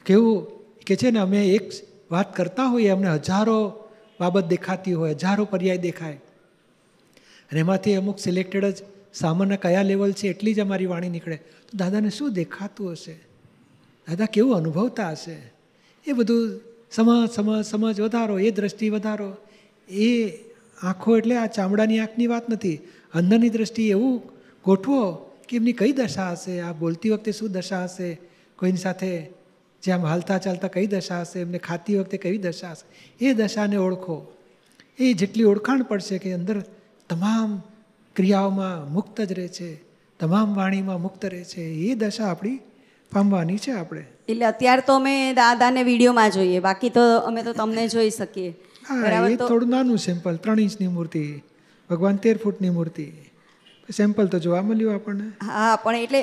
કેવું 0.05 0.49
કે 0.87 0.97
છે 0.97 1.11
ને, 1.11 1.19
અમે 1.19 1.47
એક 1.47 1.71
વાત 2.11 2.37
કરતા 2.37 2.65
હોઈએ, 2.65 2.89
અમને 2.89 3.09
હજારો 3.09 3.85
બાબત 4.21 4.45
દેખાતી 4.45 4.93
હોય, 4.93 5.11
હજારો 5.11 5.45
પર્યાય 5.45 5.79
દેખાય. 5.79 6.21
અને 7.51 7.61
એમાંથી 7.61 7.95
અમુક 7.95 8.19
સિલેક્ટેડ 8.19 8.65
જ 8.65 8.83
સામાન્ય 9.15 9.57
કયા 9.57 9.83
લેવલ 9.83 10.13
છે, 10.13 10.29
એટલી 10.29 10.55
જ 10.55 10.61
અમારી 10.61 10.87
વાણી 10.87 11.09
નીકળે. 11.09 11.37
તો 11.37 11.79
દાદાને 11.79 12.11
શું 12.11 12.33
દેખાતું 12.33 12.93
હશે? 12.93 13.13
દાદા, 14.09 14.25
કેવું 14.25 14.57
અનુભવતા 14.57 15.11
હશે? 15.11 15.53
એ 16.07 16.13
બધું 16.13 16.61
સમજ 16.93 17.31
સમજ 17.31 17.65
સમજ 17.65 18.01
વધારો, 18.01 18.39
એ 18.39 18.51
દ્રષ્ટિ 18.51 18.91
વધારો, 18.91 19.37
એ 19.89 20.31
આંખો 20.83 21.17
એટલે 21.19 21.37
આ 21.39 21.47
ચામડાની 21.47 22.01
આંખની 22.01 22.27
વાત 22.27 22.49
નથી. 22.49 22.81
અંદરની 23.15 23.51
દ્રષ્ટિ 23.51 23.91
એવું 23.91 24.21
ગોઠવો 24.65 25.01
કે 25.49 25.57
એમની 25.57 25.73
કઈ 25.73 25.93
દશા 25.93 26.33
હશે, 26.35 26.61
આ 26.61 26.73
બોલતી 26.73 27.11
વખતે 27.11 27.33
શું 27.33 27.53
દશા 27.53 27.87
હશે, 27.87 28.19
કોઈની 28.59 28.85
સાથે 28.87 29.11
જે 29.83 29.93
આમ 29.93 30.03
હાલતા 30.03 30.39
ચાલતા 30.39 30.69
કઈ 30.69 30.87
દશા 30.87 31.23
હશે, 31.25 31.41
એમને 31.41 31.59
ખાતી 31.59 31.97
વખતે 32.01 32.19
કઈ 32.19 32.39
દશા 32.39 32.75
હશે, 32.75 32.85
એ 33.21 33.35
દશાને 33.35 33.79
ઓળખો. 33.79 34.17
એ 34.99 35.15
જેટલી 35.15 35.45
ઓળખાણ 35.45 35.85
પડશે 35.85 36.19
કે 36.19 36.35
અંદર 36.35 36.63
તમામ 37.11 37.63
ક્રિયાઓમાં 38.17 38.93
મુક્ત 38.93 39.21
જ 39.21 39.33
રહે 39.39 39.49
છે, 39.49 39.71
તમામ 40.21 40.55
વાણીમાં 40.55 41.01
મુક્ત 41.01 41.25
રહે 41.25 41.45
છે, 41.45 41.65
એ 41.89 41.95
દશા 41.95 42.31
આપણી 42.31 42.61
પામવાની 43.13 43.59
છે 43.59 43.73
આપણે. 43.73 44.05
એટલે 44.29 44.47
અત્યારે 44.53 44.83
તો 44.83 44.95
અમે 45.01 45.35
દાદાને 45.35 45.83
વિડીયોમાં 45.85 46.31
જોઈએ, 46.31 46.61
બાકી 46.61 46.91
તો 46.91 47.05
અમે 47.29 47.43
તો 47.43 47.53
તમને 47.53 47.89
જોઈ 47.89 48.11
શકીએ. 48.11 48.55
હા 48.87 49.11
એ 49.27 49.37
થોડું 49.41 49.71
નાનું 49.71 50.01
સેમ્પલ 50.01 50.37
ત્રણ 50.39 50.61
ઇંચની 50.61 50.91
મૂર્તિ 50.91 51.23
ભગવાન 51.91 52.19
તેર 52.19 52.37
ફૂટની 52.39 52.73
મૂર્તિ. 52.73 53.07
સેમ્પલ 53.89 54.27
તો 54.29 54.39
જોવા 54.41 54.63
મળ્યું 54.63 54.95
આપણને. 54.95 55.27
હા 55.49 55.77
પણ 55.79 55.99
એટલે 55.99 56.21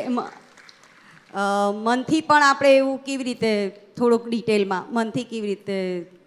મનથી 1.86 2.22
પણ 2.24 2.46
આપણે 2.46 2.72
એવું 2.76 2.98
કેવી 3.02 3.28
રીતે 3.30 3.52
થોડુંક 3.98 4.26
ડિટેલમાં 4.28 4.86
મનથી 4.98 5.26
કેવી 5.26 5.50
રીતે 5.52 5.78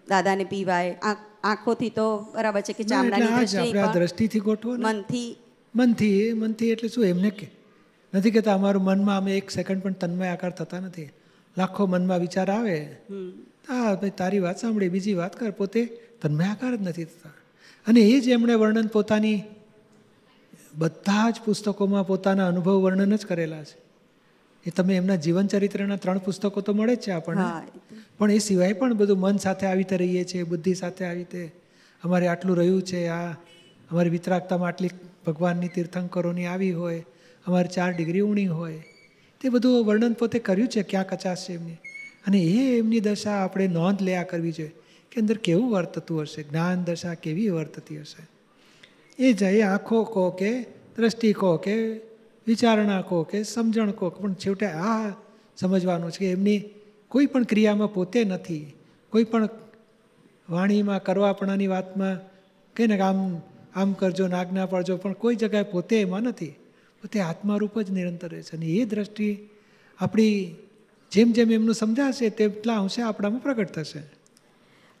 દાદાને 0.09 0.45
પીવાય 0.47 0.91
આંખ 1.01 1.21
આંખોથી 1.43 1.91
તો 1.91 2.05
બરાબર 2.33 2.61
છે 2.63 2.73
કે 2.73 2.83
ચામડાની 2.85 3.31
આ 3.31 3.39
દ્રષ્ટિ 3.39 3.61
આપણે 3.63 3.81
આ 3.83 3.93
દ્રષ્ટિથી 3.95 4.41
ગોઠવો 4.41 4.71
મનથી. 4.85 5.29
મનથી 5.73 6.15
એ 6.21 6.33
મનથી 6.35 6.71
એટલે 6.73 6.89
શું 6.89 7.05
એમને 7.05 7.31
કે 7.33 7.47
નથી 8.13 8.31
કહેતા 8.31 8.55
અમારું 8.55 8.83
મનમાં 8.83 9.17
અમે 9.17 9.31
એક 9.39 9.47
સેકન્ડ 9.51 9.81
પણ 9.83 9.99
તન્મય 10.01 10.31
આકાર 10.31 10.53
થતા 10.53 10.81
નથી. 10.81 11.09
લાખો 11.55 11.83
મનમાં 11.87 12.21
વિચાર 12.21 12.49
આવે. 12.49 12.77
હા 13.67 13.89
ભાઈ 13.95 14.15
તારી 14.19 14.41
વાત 14.41 14.57
સાંભળી 14.57 14.89
બીજી 14.89 15.15
વાત 15.15 15.33
કર 15.35 15.51
પોતે 15.53 15.81
તન્મય 16.21 16.45
આકાર 16.45 16.75
જ 16.75 16.81
નથી 16.81 17.03
થતા. 17.03 17.29
અને 17.87 17.99
એ 17.99 18.19
જ 18.19 18.27
એમણે 18.27 18.53
વર્ણન 18.53 18.87
પોતાની 18.87 19.43
બધા 20.75 21.29
જ 21.29 21.35
પુસ્તકોમાં 21.45 22.07
પોતાના 22.07 22.47
અનુભવ 22.47 22.71
વર્ણન 22.71 23.15
જ 23.15 23.25
કરેલા 23.25 23.63
છે. 23.63 23.87
એ 24.65 24.69
તમે 24.69 24.95
એમના 24.95 25.15
જીવન 25.15 25.47
ચરિત્રના 25.47 25.95
ત્રણ 25.95 26.17
પુસ્તકો 26.17 26.61
તો 26.61 26.73
મળે 26.73 26.95
જ 26.95 26.99
છે 26.99 27.11
આપણને. 27.11 27.41
પણ 28.17 28.31
એ 28.31 28.37
સિવાય 28.37 28.73
પણ 28.73 28.93
બધું 28.93 29.19
મન 29.19 29.37
સાથે 29.37 29.67
આવી 29.67 29.77
રીતે 29.77 29.97
રહીએ 29.97 30.23
છીએ 30.23 30.43
બુદ્ધિ 30.43 30.73
સાથે 30.73 31.05
આવી 31.05 31.17
રીતે 31.17 31.51
અમારે 32.03 32.27
આટલું 32.27 32.57
રહ્યું 32.57 32.81
છે 32.81 33.07
આ 33.07 33.31
અમારી 33.91 34.09
વિતરાગતામાં 34.09 34.67
આટલી 34.67 34.89
ભગવાનની 35.27 35.67
તીર્થંકરોની 35.67 36.45
આવી 36.45 36.71
હોય 36.71 37.05
અમારી 37.45 37.67
ચાર 37.67 37.93
ડિગ્રી 37.93 38.21
ઊણી 38.21 38.47
હોય 38.47 38.83
તે 39.41 39.49
બધું 39.49 39.85
વર્ણન 39.85 40.13
પોતે 40.13 40.39
કર્યું 40.39 40.67
છે 40.67 40.83
ક્યાં 40.83 41.07
કચાશ 41.07 41.49
છે 41.49 41.53
એમની. 41.53 41.73
અને 42.27 42.37
એ 42.37 42.77
એમની 42.77 42.99
દશા 42.99 43.31
આપણે 43.31 43.67
નોંધ 43.67 44.01
લેયા 44.01 44.23
કરવી 44.23 44.51
જોઈએ. 44.51 44.71
કે 45.11 45.21
અંદર 45.21 45.37
કેવું 45.37 45.71
વર્તતું 45.71 46.21
હશે? 46.21 46.43
જ્ઞાન 46.43 46.83
દશા 46.83 47.13
કેવી 47.13 47.49
વર્તતી 47.49 47.99
હશે? 47.99 48.27
એ 49.19 49.33
જાય 49.33 49.61
આંખો 49.61 50.03
કહો 50.03 50.29
કે, 50.29 50.63
દ્રષ્ટિ 50.97 51.33
કહો 51.33 51.57
કે, 51.57 51.93
વિચારણા 52.47 53.01
કહો 53.01 53.23
કે, 53.23 53.43
સમજણ 53.43 53.91
કહો 53.91 54.09
પણ 54.09 54.33
છેવટે 54.33 54.65
આ 54.65 55.09
સમજવાનું 55.57 56.11
છે 56.11 56.19
કે 56.19 56.31
એમની 56.31 56.63
કોઈ 57.07 57.25
પણ 57.25 57.43
ક્રિયામાં 57.43 57.93
પોતે 57.93 58.23
નથી. 58.23 58.73
કોઈ 59.09 59.23
પણ 59.23 59.49
વાણીમાં, 60.49 61.03
કરવાપણાની 61.03 61.67
વાતમાં, 61.67 62.19
કે 62.75 62.99
આમ 62.99 63.41
આમ 63.75 63.93
કરજો 63.93 64.27
નાગના 64.27 64.65
પાડજો, 64.65 64.97
પણ 64.97 65.13
કોઈ 65.13 65.35
જગ્યાએ 65.35 65.63
પોતે 65.63 66.01
એમાં 66.01 66.21
નથી. 66.21 66.47
પોતે 67.01 67.19
આત્મારૂપ 67.19 67.81
જ 67.81 67.91
નિરંતર 67.91 68.29
રહે 68.29 68.41
છે. 68.41 68.55
અને 68.55 68.65
એ 68.65 68.85
દ્રષ્ટિ 68.85 69.49
આપણી 69.99 70.55
જેમ 71.11 71.31
જેમ 71.31 71.51
એમનું 71.51 71.75
સમજાશે, 71.75 72.29
તેટલા 72.29 72.77
અંશે 72.77 73.01
આપણામાં 73.01 73.41
પ્રગટ 73.41 73.71
થશે. 73.71 74.16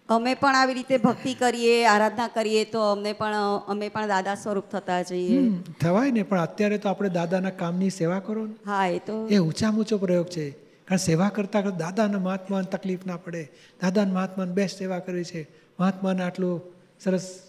અમે 0.09 0.33
પણ 0.33 0.55
આવી 0.55 0.73
રીતે 0.73 0.97
ભક્તિ 0.97 1.33
કરીએ 1.33 1.85
આરાધના 1.85 2.27
કરીએ 2.27 2.63
તો 2.65 2.81
અમને 2.81 3.13
પણ 3.13 3.33
અમે 3.67 3.89
પણ 3.89 4.07
દાદા 4.07 4.35
સ્વરૂપ 4.35 4.63
થતા 4.63 5.01
જઈએ. 5.01 5.51
થવાય 5.81 6.11
ને 6.11 6.23
પણ 6.23 6.41
અત્યારે 6.41 6.77
તો 6.77 6.89
આપણે 6.89 7.09
દાદાના 7.09 7.49
કામની 7.49 7.89
સેવા 7.89 8.19
કરો 8.19 8.45
ને. 8.45 8.53
હા 8.65 8.87
એ 8.87 8.99
તો. 8.99 9.27
એ 9.27 9.37
ઊંચામાં 9.37 9.79
ઊંચો 9.79 9.97
પ્રયોગ 9.97 10.27
છે. 10.27 10.49
કારણ 10.51 10.97
સેવા 10.97 11.29
કરતાં 11.29 11.63
કરતા 11.63 11.77
દાદાના 11.77 12.19
મહાત્માને 12.19 12.67
તકલીફ 12.71 13.05
ના 13.05 13.17
પડે. 13.17 13.51
દાદાના 13.81 14.13
મહાત્માને 14.13 14.53
બેસ્ટ 14.53 14.77
સેવા 14.77 14.99
કરવી 14.99 15.23
છે. 15.23 15.49
મહાત્માને 15.79 16.23
આટલું 16.23 16.61
સરસ 16.99 17.39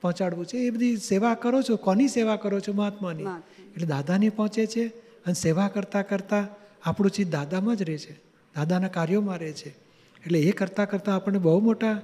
પહોંચાડવું 0.00 0.46
છે. 0.46 0.56
એ 0.56 0.70
બધી 0.70 0.96
સેવા 0.96 1.34
કરો 1.34 1.62
છો. 1.62 1.76
કોની 1.76 2.08
સેવા 2.08 2.36
કરો 2.36 2.60
છો? 2.60 2.72
મહાત્માની. 2.72 3.24
એટલે 3.60 3.86
દાદાને 3.86 4.28
પહોંચે 4.28 4.66
છે 4.66 4.86
અને 5.24 5.34
સેવા 5.34 5.68
કરતાં 5.68 6.08
કરતાં 6.08 6.48
આપણું 6.82 7.10
ચીજ 7.10 7.30
દાદામાં 7.30 7.76
જ 7.76 7.82
રહે 7.82 7.98
છે. 7.98 8.12
દાદાના 8.56 8.88
કાર્યોમાં 8.88 9.38
રહે 9.38 9.52
છે. 9.52 9.89
એટલે 10.26 10.40
એ 10.40 10.50
કરતાં 10.50 10.90
કરતાં 10.90 11.14
આપણને 11.14 11.38
બહુ 11.38 11.60
મોટા 11.60 12.00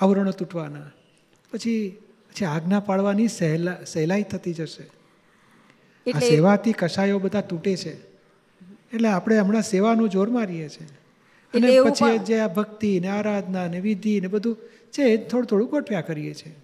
આવરણો 0.00 0.30
તૂટવાના. 0.30 0.90
પછી 1.52 1.98
પછી 2.30 2.44
આજ્ઞા 2.44 2.80
પાડવાની 2.80 3.28
સહેલા 3.28 3.76
સહેલાઈ 3.86 4.22
થતી 4.22 4.52
જશે. 4.52 4.82
આ 4.82 4.90
એટલે 6.06 6.28
સેવાથી 6.28 6.72
કશાયો 6.72 7.18
બધા 7.18 7.40
તૂટે 7.40 7.76
છે. 7.76 7.92
એટલે 8.92 9.08
આપણે 9.08 9.38
હમણાં 9.38 9.62
સેવાનું 9.62 10.08
જોર 10.08 10.30
મારીએ 10.30 10.68
છીએ. 10.68 10.88
અને 11.54 11.80
પછી 11.80 12.18
જે 12.18 12.40
આ 12.40 12.48
ભક્તિ 12.48 13.00
ને 13.00 13.08
આરાધના 13.08 13.66
ને 13.66 13.80
વિધિ 13.80 14.20
ને 14.20 14.26
બધું 14.26 14.56
છે 14.90 15.16
થોડું 15.16 15.46
થોડું 15.46 15.68
ગોઠવ્યા 15.68 16.00
કરીએ 16.00 16.34
છીએ. 16.34 16.54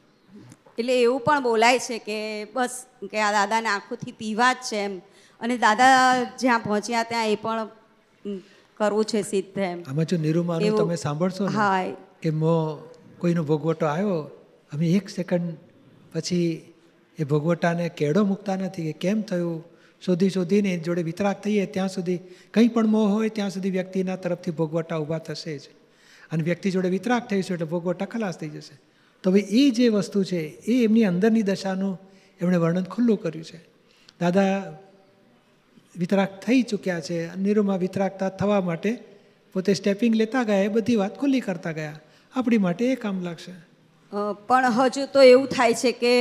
એટલે 0.79 1.03
એવું 1.03 1.21
પણ 1.21 1.43
બોલાય 1.43 1.79
છે 1.79 1.99
કે 1.99 2.45
બસ 2.45 2.87
કે 3.11 3.21
આ 3.21 3.33
દાદાને 3.33 3.69
આંખોથી 3.69 4.13
પીવા 4.13 4.53
જ 4.53 4.57
છે 4.73 4.77
એમ. 4.77 4.99
અને 5.41 5.59
દાદા 5.59 6.25
જ્યાં 6.39 6.61
પહોંચ્યા 6.61 7.03
ત્યાં 7.03 7.29
એ 7.29 7.37
પણ 7.37 7.69
કરવું 8.83 9.05
છે 9.05 9.23
સિદ્ધ 9.23 9.59
એમ. 9.59 9.83
આમાં 9.87 10.05
જો 10.05 10.17
નિરૂમાનું 10.17 10.79
તમે 10.79 10.97
સાંભળશો 10.97 11.47
હા 11.47 11.83
કે 12.23 12.31
મો 12.31 12.55
કોઈનો 13.19 13.43
ભોગવટો 13.45 13.87
આવ્યો 13.87 14.23
અમે 14.73 14.87
એક 14.91 15.09
સેકન્ડ 15.09 15.57
પછી 16.15 16.73
એ 17.19 17.25
ભોગવટાને 17.25 17.89
કેડો 17.89 18.25
મૂકતા 18.25 18.57
નથી 18.57 18.85
કે 18.85 18.93
કેમ 18.93 19.23
થયું? 19.23 19.65
શોધી 20.05 20.31
શોધીને 20.31 20.69
એની 20.73 20.83
જોડે 20.83 21.03
વિતરાગ 21.03 21.37
થઈએ 21.41 21.67
ત્યાં 21.67 21.89
સુધી 21.89 22.19
કંઈ 22.55 22.69
પણ 22.69 22.87
મોહ 22.87 23.09
હોય 23.09 23.29
ત્યાં 23.29 23.51
સુધી 23.51 23.71
વ્યક્તિના 23.71 24.17
તરફથી 24.17 24.51
ભોગવટા 24.51 24.97
ઊભા 24.97 25.19
થશે 25.19 25.59
જ. 25.59 25.61
અને 26.33 26.43
વ્યક્તિ 26.43 26.71
જોડે 26.71 26.89
વિતરાગ 26.89 27.23
થઈશું 27.31 27.55
એટલે 27.55 27.67
ભોગવટા 27.67 28.07
ખલાસ 28.07 28.39
થઈ 28.39 28.49
જશે. 28.49 28.81
તો 29.23 29.31
હવે 29.31 29.41
એ 29.41 29.71
જે 29.71 29.89
વસ્તુ 29.89 30.25
છે 30.25 30.41
એ 30.67 30.85
એમની 30.85 31.05
અંદરની 31.05 31.43
દશાનું 31.43 31.99
એમણે 32.41 32.57
વર્ણન 32.57 32.85
ખુલ્લું 32.85 33.23
કર્યું 33.23 33.45
છે. 33.45 33.61
દાદા 34.21 34.73
વિતરાગ 35.95 36.31
થઈ 36.47 36.63
ચૂક્યા 36.63 37.01
છે. 37.01 37.19
નિરૂમાં 37.37 37.79
વિતરાગતા 37.79 38.29
થવા 38.41 38.61
માટે 38.61 38.93
પોતે 39.55 39.75
સ્ટેપિંગ 39.75 40.15
લેતા 40.15 40.43
ગયા 40.43 40.65
એ 40.67 40.69
બધી 40.69 40.97
વાત 40.97 41.19
ખુલ્લી 41.21 41.41
કરતા 41.41 41.73
ગયા. 41.73 41.97
આપણી 42.35 42.59
માટે 42.59 42.85
એ 42.93 42.95
કામ 42.95 43.21
લાગશે. 43.23 43.53
પણ 44.49 44.65
હજુ 44.77 45.05
તો 45.13 45.21
એવું 45.23 45.47
થાય 45.49 45.75
છે 45.75 45.93
કે 45.93 46.15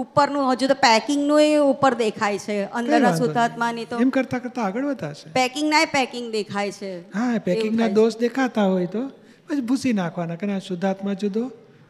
ઉપરનું 0.00 0.44
હજુ 0.50 0.66
તો 0.66 0.74
પેકિંગનું 0.74 1.40
એ 1.42 1.56
ઉપર 1.56 1.92
દેખાય 1.94 2.38
છે. 2.38 2.56
અંદર 2.72 2.98
શુદ્ધાત્માની 3.16 3.84
તો 3.84 3.96
એમ 3.98 4.10
કરતા 4.10 4.38
કરતા 4.38 4.64
આગળ 4.64 4.84
વધાશે. 4.84 5.28
પેકિંગ 5.32 5.68
ના 5.70 5.84
પેકિંગ 5.92 6.26
દેખાય 6.32 6.72
છે. 6.72 6.92
હા 7.14 7.38
પેકિંગના 7.38 7.88
દોષ 7.88 8.16
દેખાતા 8.16 8.66
હોય 8.74 8.86
તો 8.86 9.02
પછી 9.48 9.60
ભૂસી 9.60 9.92
નાખવાના. 9.92 10.36
કે 10.36 10.46
ના 10.46 10.58
શુદ્ધાત્મા 10.58 11.14
જુદો 11.14 11.44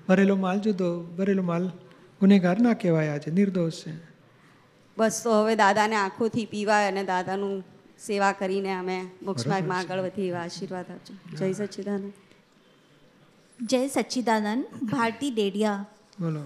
ભરેલો 0.09 0.37
માલ 0.37 0.59
જુદો. 0.61 0.91
ભરેલો 1.19 1.43
માલ 1.43 1.65
ગુનેગાર 2.21 2.57
ના 2.61 2.75
કહેવાય 2.75 3.09
આજે 3.09 3.31
નિર્દોષ 3.31 3.83
છે. 3.83 3.93
બસ 4.99 5.19
તો 5.25 5.33
હવે 5.41 5.55
દાદાને 5.55 5.97
આંખોથી 5.97 6.47
પીવાય 6.47 6.87
અને 6.93 7.03
દાદાનું 7.05 7.59
સેવા 8.07 8.33
કરીને 8.33 8.73
અમે 8.75 8.97
મોક્ષ 9.23 9.47
માર્ગમાં 9.47 9.79
આગળ 9.79 10.01
વધીએ 10.01 10.29
એવા 10.29 10.41
આશીર્વાદ 10.41 10.89
આપજો. 10.91 11.15
જય 11.39 11.53
સચ્ચિદાનંદ. 11.53 12.13
જય 13.59 13.89
સચ્ચિદાનંદ 13.89 14.65
ભારતી 14.93 15.31
ડેડિયા. 15.31 15.87
બોલો. 16.21 16.43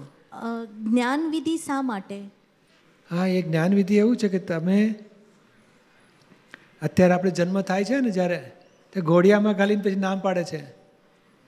જ્ઞાનવિધિ 0.83 1.55
શા 1.57 1.81
માટે? 1.81 2.19
હા 3.09 3.25
એ 3.27 3.41
જ્ઞાનવિધિ 3.41 3.95
એવું 3.97 4.15
છે 4.17 4.27
કે 4.27 4.39
તમે 4.39 4.79
અત્યારે 6.81 7.13
આપણે 7.13 7.31
જન્મ 7.31 7.61
થાય 7.61 7.83
છે 7.83 7.99
ને 7.99 8.11
જ્યારે 8.11 8.39
તે 8.93 9.01
ઘોડિયામાં 9.01 9.53
ઘાલીને 9.53 9.81
પછી 9.81 9.95
નામ 9.95 10.19
પાડે 10.19 10.43
છે. 10.43 10.63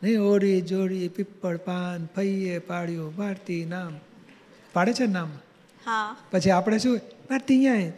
નહીં 0.02 0.22
ઓરી 0.22 0.60
જોડી 0.62 1.08
પીપળ 1.08 1.58
પાન 1.58 2.00
ફૈયે 2.16 2.60
પાડ્યું 2.60 3.16
ભારતી 3.16 3.64
નામ. 3.66 3.92
પાડે 4.74 4.94
છે 4.94 5.08
નામ? 5.08 5.30
હા 5.30 5.45
પછી 6.32 6.50
આપણે 6.50 6.78
શું? 6.78 7.00
ભારતી 7.30 7.68
અહીંયા 7.68 7.92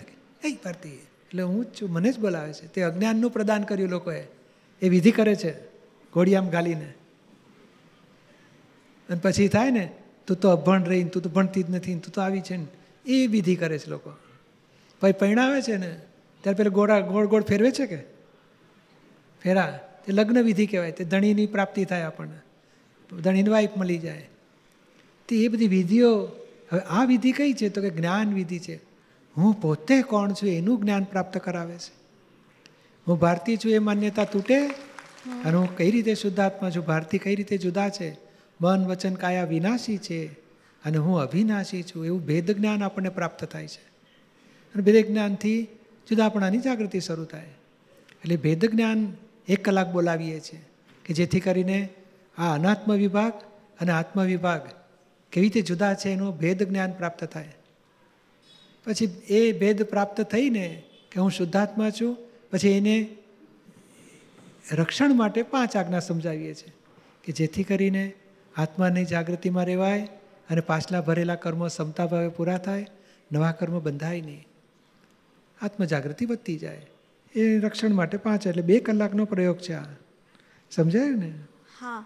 એ 0.48 0.54
ભારતી, 0.64 0.90
એટલે 0.90 1.44
હું 1.44 1.66
જ 1.66 1.68
છું, 1.82 1.92
મને 1.92 2.12
જ 2.12 2.20
બોલાવે 2.20 2.54
છે. 2.54 2.68
તે 2.68 2.82
અજ્ઞાનનું 2.82 3.32
પ્રદાન 3.32 3.64
કર્યું 3.64 3.90
લોકોએ. 3.90 4.24
એ 4.82 4.90
વિધિ 4.90 5.12
કરે 5.12 5.36
છે, 5.36 5.66
ઘોડિયામ 6.14 6.50
ગાલીને. 6.50 6.94
અને 9.10 9.20
પછી 9.24 9.48
થાય 9.48 9.72
ને, 9.72 9.92
તું 10.28 10.38
તો 10.38 10.50
અભણ 10.50 10.84
રહીને 10.84 11.10
તું 11.10 11.24
તો 11.24 11.30
ભણતી 11.30 11.64
જ 11.64 11.70
નથી 11.70 11.94
તું 11.94 12.14
તો 12.14 12.22
આવી 12.22 12.42
છે 12.42 12.58
ને. 12.58 12.66
એ 13.06 13.28
વિધિ 13.28 13.56
કરે 13.56 13.80
છે 13.80 13.90
લોકો. 13.90 14.14
પછી 15.00 15.12
પરિણાવે 15.12 15.62
છે 15.62 15.78
ને, 15.78 16.00
ત્યારે 16.42 16.58
પેલા 16.58 16.70
ગોળા 16.70 17.00
ગોળ 17.00 17.28
ગોળ 17.28 17.44
ફેરવે 17.44 17.72
છે 17.72 17.88
કે? 17.88 17.98
ફેરા. 19.44 19.80
તે 20.06 20.14
લગ્ન 20.14 20.42
વિધિ 20.42 20.66
કહેવાય. 20.66 20.92
તે 20.92 21.04
ધણીની 21.04 21.46
પ્રાપ્તિ 21.46 21.86
થાય 21.86 22.02
આપણને. 22.02 22.40
ધણીની 23.22 23.50
વાઈફ 23.50 23.70
મળી 23.78 23.98
જાય. 23.98 24.30
તે 25.28 25.36
એ 25.36 25.48
બધી 25.48 25.68
વિધિઓ 25.68 26.30
હવે 26.72 26.80
આ 26.80 27.04
વિધિ 27.04 27.32
કઈ 27.32 27.54
છે? 27.54 27.70
તો 27.70 27.82
કે 27.82 27.90
જ્ઞાન 27.90 28.34
વિધિ 28.34 28.60
છે. 28.60 28.76
હું 29.38 29.62
પોતે 29.62 30.02
કોણ 30.02 30.34
છું 30.34 30.50
એનું 30.50 30.82
જ્ઞાન 30.82 31.04
પ્રાપ્ત 31.04 31.38
કરાવે 31.38 31.76
છે. 31.76 31.94
હું 33.08 33.20
ભારતીય 33.20 33.56
છું 33.56 33.72
એ 33.72 33.80
માન્યતા 33.80 34.24
તૂટે 34.24 34.68
અને 35.46 35.54
હું 35.54 35.78
કઈ 35.78 35.92
રીતે 35.92 36.16
શુદ્ધાત્મા 36.16 36.70
છું? 36.70 36.86
ભારતી 36.86 37.18
કઈ 37.18 37.36
રીતે 37.36 37.58
જુદા 37.58 37.90
છે? 37.90 38.18
મન, 38.62 38.86
વચન, 38.88 39.14
કાયા 39.14 39.44
વિનાશી 39.44 39.98
છે? 39.98 40.26
અને 40.86 40.98
હું 40.98 41.20
અવિનાશી 41.20 41.84
છું? 41.84 42.06
એવું 42.06 42.26
ભેદ 42.26 42.52
જ્ઞાન 42.52 42.84
આપણને 42.84 43.10
પ્રાપ્ત 43.10 43.46
થાય 43.46 43.68
છે. 43.68 43.88
અને 44.76 44.84
ભેદ 44.84 45.08
જ્ઞાનથી 45.08 45.64
જુદાપણાની 46.10 46.58
જાગૃતિ 46.58 47.00
શરૂ 47.00 47.26
થાય. 47.26 47.46
એટલે 48.10 48.38
ભેદ 48.38 48.66
જ્ઞાન 48.66 49.14
એક 49.48 49.66
કલાક 49.66 49.92
બોલાવીએ 49.92 50.40
છીએ 50.40 50.66
કે 51.06 51.14
જેથી 51.14 51.40
કરીને 51.40 51.90
આ 52.38 52.54
અનાત્મ 52.54 52.96
વિભાગ 52.96 53.34
અને 53.82 53.92
આત્મ 53.92 54.24
વિભાગ 54.24 54.62
કેવી 55.32 55.46
રીતે 55.46 55.62
જુદા 55.62 55.94
છે 55.94 56.10
એનું 56.10 56.38
ભેદ 56.38 56.64
જ્ઞાન 56.64 56.92
પ્રાપ્ત 56.92 57.24
થાય? 57.24 57.56
પછી 58.86 59.06
એ 59.28 59.60
ભેદ 59.60 59.84
પ્રાપ્ત 59.84 60.22
થઈને 60.22 60.84
કે 61.12 61.20
હું 61.20 61.32
શુદ્ધાત્મા 61.32 61.90
છું, 61.90 62.18
પછી 62.52 62.70
એને 62.70 63.18
રક્ષણ 64.72 65.16
માટે 65.16 65.44
પાંચ 65.44 65.76
આજ્ઞા 65.76 66.00
સમજાવીએ 66.00 66.54
છીએ 66.54 66.74
કે 67.24 67.32
જેથી 67.32 67.64
કરીને 67.64 68.14
આત્માની 68.58 69.06
જાગૃતિમાં 69.06 69.66
રહેવાય 69.66 70.10
અને 70.50 70.62
પાછલા 70.62 71.02
ભરેલા 71.02 71.36
કર્મો 71.36 71.68
ક્ષમતા 71.68 72.06
ભાવે 72.06 72.28
પૂરા 72.28 72.58
થાય, 72.58 72.88
નવા 73.32 73.52
કર્મ 73.52 73.80
બંધાય 73.80 74.22
નહીં. 74.22 74.48
આત્મજાગૃતિ 75.62 76.26
વધતી 76.26 76.58
જાય. 76.58 76.86
એ 77.36 77.58
રક્ષણ 77.58 77.94
માટે 77.94 78.18
પાંચ 78.18 78.48
એટલે 78.48 78.62
બે 78.62 78.80
કલાકનો 78.80 79.26
પ્રયોગ 79.26 79.58
છે 79.58 79.74
આ. 79.74 79.84
સમજાયું 80.72 81.20
ને? 81.20 81.34
હા. 81.80 82.06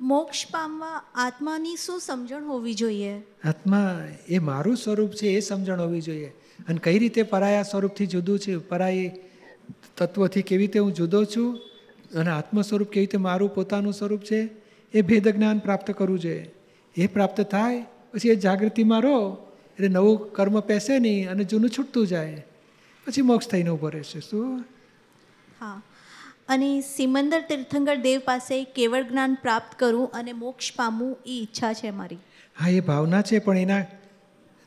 મોક્ષ 0.00 0.46
પામવા 0.50 1.02
આત્માની 1.14 1.76
શું 1.76 2.00
સમજણ 2.00 2.44
હોવી 2.44 2.74
જોઈએ? 2.74 3.22
આત્મા 3.44 4.04
એ 4.28 4.38
મારું 4.38 4.76
સ્વરૂપ 4.76 5.10
છે 5.10 5.26
એ 5.26 5.40
સમજણ 5.40 5.80
હોવી 5.80 6.00
જોઈએ. 6.00 6.26
અને 6.68 6.78
કઈ 6.82 6.98
રીતે 6.98 7.22
પરાયા 7.22 7.62
સ્વરૂપથી 7.62 8.06
જુદું 8.06 8.38
છે? 8.38 8.56
પરાય 8.56 9.20
તત્વથી 9.96 10.42
કેવી 10.42 10.62
રીતે 10.62 10.78
હું 10.78 10.94
જુદો 10.94 11.24
છું? 11.24 11.58
અને 12.14 12.30
આત્મ 12.30 12.62
સ્વરૂપ 12.62 12.88
કેવી 12.88 13.06
રીતે 13.06 13.18
મારું 13.18 13.54
પોતાનું 13.54 13.92
સ્વરૂપ 13.92 14.20
છે? 14.20 14.48
એ 14.94 15.02
ભેદ 15.02 15.28
જ્ઞાન 15.28 15.58
પ્રાપ્ત 15.58 15.90
કરવું 15.90 16.18
જોઈએ. 16.18 16.50
એ 16.96 17.06
પ્રાપ્ત 17.06 17.40
થાય 17.40 17.82
પછી 17.82 18.28
એ 18.28 18.34
જાગૃતિમાં 18.34 19.00
રહો. 19.00 19.46
એટલે 19.74 19.88
નવું 19.88 20.32
કર્મ 20.32 20.60
પેસે 20.60 20.98
નહીં 20.98 21.30
અને 21.30 21.44
જૂનું 21.44 21.70
છૂટતું 21.70 22.06
જાય. 22.06 22.46
પછી 23.06 23.22
મોક્ષ 23.22 23.48
થઈને 23.48 23.70
ઊભો 23.70 23.88
રહેશે. 23.88 24.20
શું? 24.20 24.64
હા. 25.60 25.82
અને 26.50 26.68
સિમંદર 26.86 27.40
તીર્થંકર 27.48 27.96
દેવ 28.02 28.18
પાસે 28.24 28.56
કેવળ 28.74 29.06
જ્ઞાન 29.06 29.36
પ્રાપ્ત 29.42 29.78
કરું 29.78 30.08
અને 30.14 30.32
મોક્ષ 30.38 30.72
પામવું 30.74 31.12
એ 31.26 31.36
ઈચ્છા 31.36 31.72
છે 31.74 31.90
મારી. 31.94 32.20
હા 32.56 32.70
એ 32.70 32.80
ભાવના 32.82 33.22
છે 33.22 33.38
પણ 33.40 33.60
એના 33.60 33.82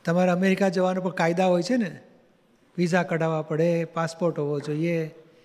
તમારે 0.04 0.30
અમેરિકા 0.30 0.70
જવાનો 0.70 1.00
પણ 1.00 1.16
કાયદા 1.16 1.48
હોય 1.48 1.64
છે 1.64 1.76
ને. 1.78 1.90
વિઝા 2.76 3.04
કઢાવવા 3.04 3.44
પડે 3.44 3.68
પાસપોર્ટ 3.94 4.38
હોવો 4.38 4.56
જોઈએ 4.62 4.96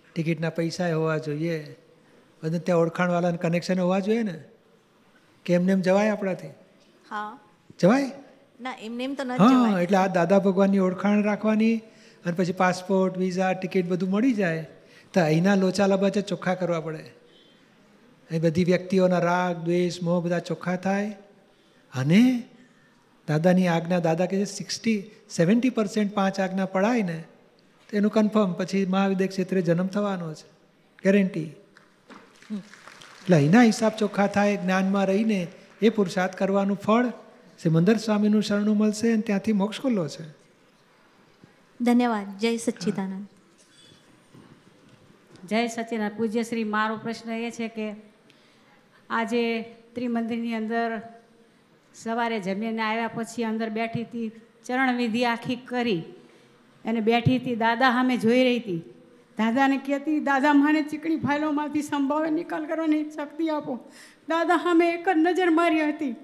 ટિકિટના 0.10 0.54
પૈસા 0.54 0.90
હોવા 0.92 1.18
જોઈએ 1.22 1.58
બધું 2.42 2.64
ત્યાં 2.64 2.84
ઓળખાણવાળાને 2.84 3.40
કનેક્શન 3.40 3.80
હોવા 3.80 4.02
જોઈએ 4.02 4.24
ને. 4.26 4.36
કે 5.46 5.54
એમને 5.54 5.72
એમ 5.74 5.82
જવાય 5.82 6.12
આપણાથી? 6.14 6.52
હા. 7.12 7.38
જવાય? 7.80 8.10
ના 8.60 8.76
એમને 8.80 9.04
એમ 9.04 9.14
તો 9.16 9.24
ન 9.26 9.32
હા 9.42 9.82
એટલે 9.82 9.98
આ 9.98 10.10
દાદા 10.10 10.40
ભગવાનની 10.42 10.82
ઓળખાણ 10.88 11.24
રાખવાની 11.24 11.76
અને 12.24 12.34
પછી 12.36 12.58
પાસપોર્ટ 12.58 13.18
વિઝા 13.18 13.54
ટિકિટ 13.56 13.88
બધું 13.88 14.12
મળી 14.12 14.36
જાય. 14.36 14.64
તો 15.14 15.22
અહીંના 15.22 15.56
લોચા 15.56 15.86
લબાચા 15.86 16.22
ચોખ્ખા 16.22 16.56
કરવા 16.56 16.80
પડે. 16.80 17.20
એ 18.32 18.40
બધી 18.40 18.64
વ્યક્તિઓના 18.64 19.20
રાગ, 19.20 19.58
દ્વેષ, 19.58 20.02
મોહ 20.02 20.24
બધા 20.24 20.40
ચોખ્ખા 20.40 20.76
થાય. 20.76 21.16
અને 21.94 22.44
દાદાની 23.28 23.68
આજ્ઞા, 23.68 24.00
દાદા 24.00 24.26
કે 24.26 24.46
સિક્સટી, 24.46 25.12
સેવન્ટી 25.30 25.70
પર્સન્ટ 25.70 26.14
પાંચ 26.14 26.40
આજ્ઞા 26.40 26.66
પડાય 26.66 27.04
ને, 27.04 27.24
તો 27.90 27.98
એનું 27.98 28.12
કન્ફર્મ 28.12 28.54
પછી 28.54 28.86
મહાવિદ્ય 28.86 29.28
ક્ષેત્રે 29.28 29.62
જન્મ 29.62 29.88
થવાનો 29.88 30.34
છે. 30.34 30.48
ગેરંટી 31.04 31.44
એટલે 33.22 33.36
અહીંના 33.36 33.62
હિસાબ 33.62 33.92
ચોખ્ખા 34.00 34.28
થાય, 34.28 34.58
જ્ઞાનમાં 34.58 35.06
રહીને 35.06 35.48
એ 35.82 35.90
પુરુષાર્થ 35.90 36.36
કરવાનું 36.36 36.78
ફળ 36.78 37.06
સિમંદર 37.60 37.98
સ્વામીનું 37.98 38.44
શરણું 38.44 38.78
મળશે 38.78 39.12
અને 39.12 39.22
ત્યાંથી 39.22 39.54
મોક્ષ 39.54 39.82
ખુલ્લો 39.82 40.08
છે. 40.08 40.30
ધન્યવાદ. 41.82 42.38
જય 42.38 42.58
સચ્ચિદાનંદ. 42.58 43.28
જય 45.50 45.68
સચિનારાયણ 45.68 46.18
પૂજ્ય 46.18 46.44
શ્રી, 46.44 46.64
મારો 46.64 46.98
પ્રશ્ન 46.98 47.32
એ 47.32 47.52
છે 47.52 47.68
કે 47.68 47.96
આજે 49.10 49.62
ત્રિમંદિરની 49.96 50.54
અંદર 50.54 51.02
સવારે 51.96 52.40
જમીને 52.40 52.82
આવ્યા 52.82 53.08
પછી 53.08 53.44
અંદર 53.44 53.70
બેઠી 53.70 54.04
હતી, 54.04 54.32
ચરણવિધિ 54.66 55.26
આખી 55.26 55.56
કરી, 55.56 56.04
અને 56.86 57.00
બેઠી 57.00 57.38
હતી, 57.38 57.56
દાદા 57.56 57.92
સામે 57.92 58.18
જોઈ 58.18 58.44
રહી 58.44 58.60
હતી. 58.60 58.84
દાદાને 59.38 59.78
કહેતી, 59.78 60.20
દાદા, 60.20 60.54
મને 60.54 60.82
ચીકણી 60.82 61.16
ફાઇલોમાંથી 61.16 61.82
સંભાવે 61.82 62.30
નિકાલ 62.30 62.66
કરવાની 62.66 63.04
શક્તિ 63.10 63.50
આપો. 63.50 63.80
દાદા 64.30 64.58
સામે 64.58 64.94
એક 64.94 65.10
જ 65.10 65.18
નજર 65.18 65.50
મારી 65.50 65.90
હતી. 65.90 66.16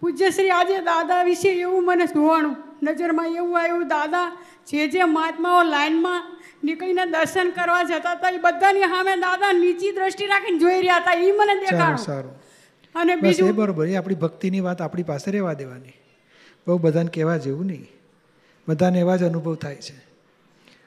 પૂજ્યશ્રી 0.00 0.50
આજે 0.50 0.78
દાદા 0.80 1.22
વિશે 1.22 1.48
એવું 1.48 1.84
મને 1.84 2.06
જોવાનું 2.06 2.56
નજરમાં 2.82 3.26
એવું 3.26 3.60
આવ્યું 3.60 3.88
દાદા 3.88 4.36
જે 4.66 4.88
જે 4.88 5.04
મહાત્માઓ 5.04 5.62
લાઈનમાં 5.62 6.40
નીકળીને 6.64 7.06
દર્શન 7.06 7.50
કરવા 7.50 7.82
જતા 7.82 8.12
હતા 8.12 8.28
એ 8.28 8.38
બધાની 8.38 8.80
સામે 8.80 9.16
દાદા 9.16 9.52
નીચી 9.52 9.92
દ્રષ્ટિ 9.92 10.26
રાખીને 10.26 10.58
જોઈ 10.58 10.80
રહ્યા 10.80 10.96
હતા 10.96 11.12
એ 11.12 11.32
મને 11.32 11.60
દેખાડું 11.60 11.96
સારું. 11.96 12.32
અને 12.94 13.16
બીજું? 13.16 13.54
બરોબર 13.54 13.86
એ 13.86 13.94
આપણી 13.94 14.14
ભક્તિની 14.14 14.60
વાત 14.60 14.82
આપણી 14.82 15.02
પાસે 15.02 15.30
રહેવા 15.30 15.52
દેવાની. 15.52 15.92
બહુ 16.66 16.78
બધાને 16.78 17.08
કહેવા 17.08 17.36
જેવું 17.36 17.66
નહીં. 17.66 17.88
બધાને 18.68 18.98
એવા 18.98 19.16
જ 19.16 19.24
અનુભવ 19.24 19.54
થાય 19.54 19.76
છે. 19.76 20.04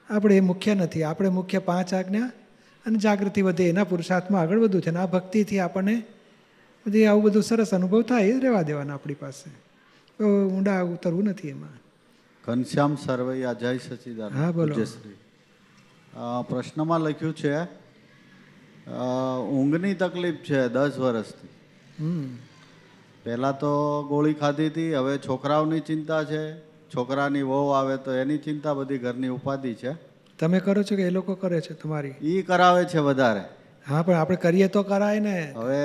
આપણે 0.10 0.38
એ 0.38 0.40
મુખ્ય 0.40 0.76
નથી 0.76 1.04
આપણે 1.04 1.30
મુખ્ય 1.30 1.60
પાંચ 1.60 1.94
આજ્ઞા 1.94 2.32
અને 2.86 2.98
જાગૃતિ 2.98 3.42
વધે 3.42 3.70
એના 3.70 3.84
પુરુષાર્થમાં 3.84 4.42
આગળ 4.42 4.60
વધવું 4.60 4.82
છે 4.82 4.90
અને 4.90 5.00
આ 5.00 5.06
ભક્તિથી 5.06 5.60
આપણને 5.60 6.04
બધી 6.88 7.06
આવું 7.06 7.24
બધું 7.24 7.44
સરસ 7.44 7.74
અનુભવ 7.74 8.02
થાય 8.02 8.24
એ 8.24 8.40
રહેવા 8.40 8.62
દેવાના 8.62 8.94
આપણી 8.94 9.14
પાસે. 9.14 9.52
બહુ 10.20 10.50
ઊંડા 10.50 10.82
ઉતરવું 10.82 11.24
નથી 11.24 11.48
એમાં. 11.48 11.87
ઘનશ્યામ 12.48 12.94
સરવૈયા 12.96 13.60
જય 13.62 13.72
સચિદાન 13.78 14.32
હા, 14.34 14.52
બોલો. 14.52 14.76
પ્રશ્નમાં 16.50 17.02
લખ્યું 17.02 17.36
છે 17.36 17.54
ઊંઘની 19.56 19.96
તકલીફ 20.04 20.40
છે 20.48 20.60
દસ 20.76 20.96
વર્ષથી. 20.98 21.52
પહેલાં 23.24 23.56
તો 23.60 23.72
ગોળી 24.10 24.34
ખાધી 24.34 24.70
હતી 24.70 24.94
હવે 24.94 25.14
છોકરાઓની 25.28 25.84
ચિંતા 25.90 26.24
છે 26.24 26.42
છોકરાની 26.96 27.46
વહુ 27.50 27.62
આવે 27.78 27.96
તો 28.06 28.12
એની 28.22 28.38
ચિંતા 28.48 28.74
બધી 28.74 28.98
ઘરની 29.06 29.32
ઉપાધિ 29.38 29.74
છે. 29.82 29.92
તમે 30.40 30.60
કરો 30.66 30.82
છો 30.84 30.96
કે 30.96 31.04
એ 31.04 31.10
લોકો 31.10 31.36
કરે 31.36 31.60
છે 31.62 31.74
તમારી? 31.82 32.16
એ 32.22 32.42
કરાવે 32.42 32.84
છે 32.92 33.00
વધારે. 33.08 33.44
હા 33.88 34.02
પણ 34.04 34.16
આપણે 34.16 34.38
કરીએ 34.46 34.68
તો 34.76 34.82
કરાય 34.84 35.20
ને. 35.20 35.38
હવે 35.56 35.80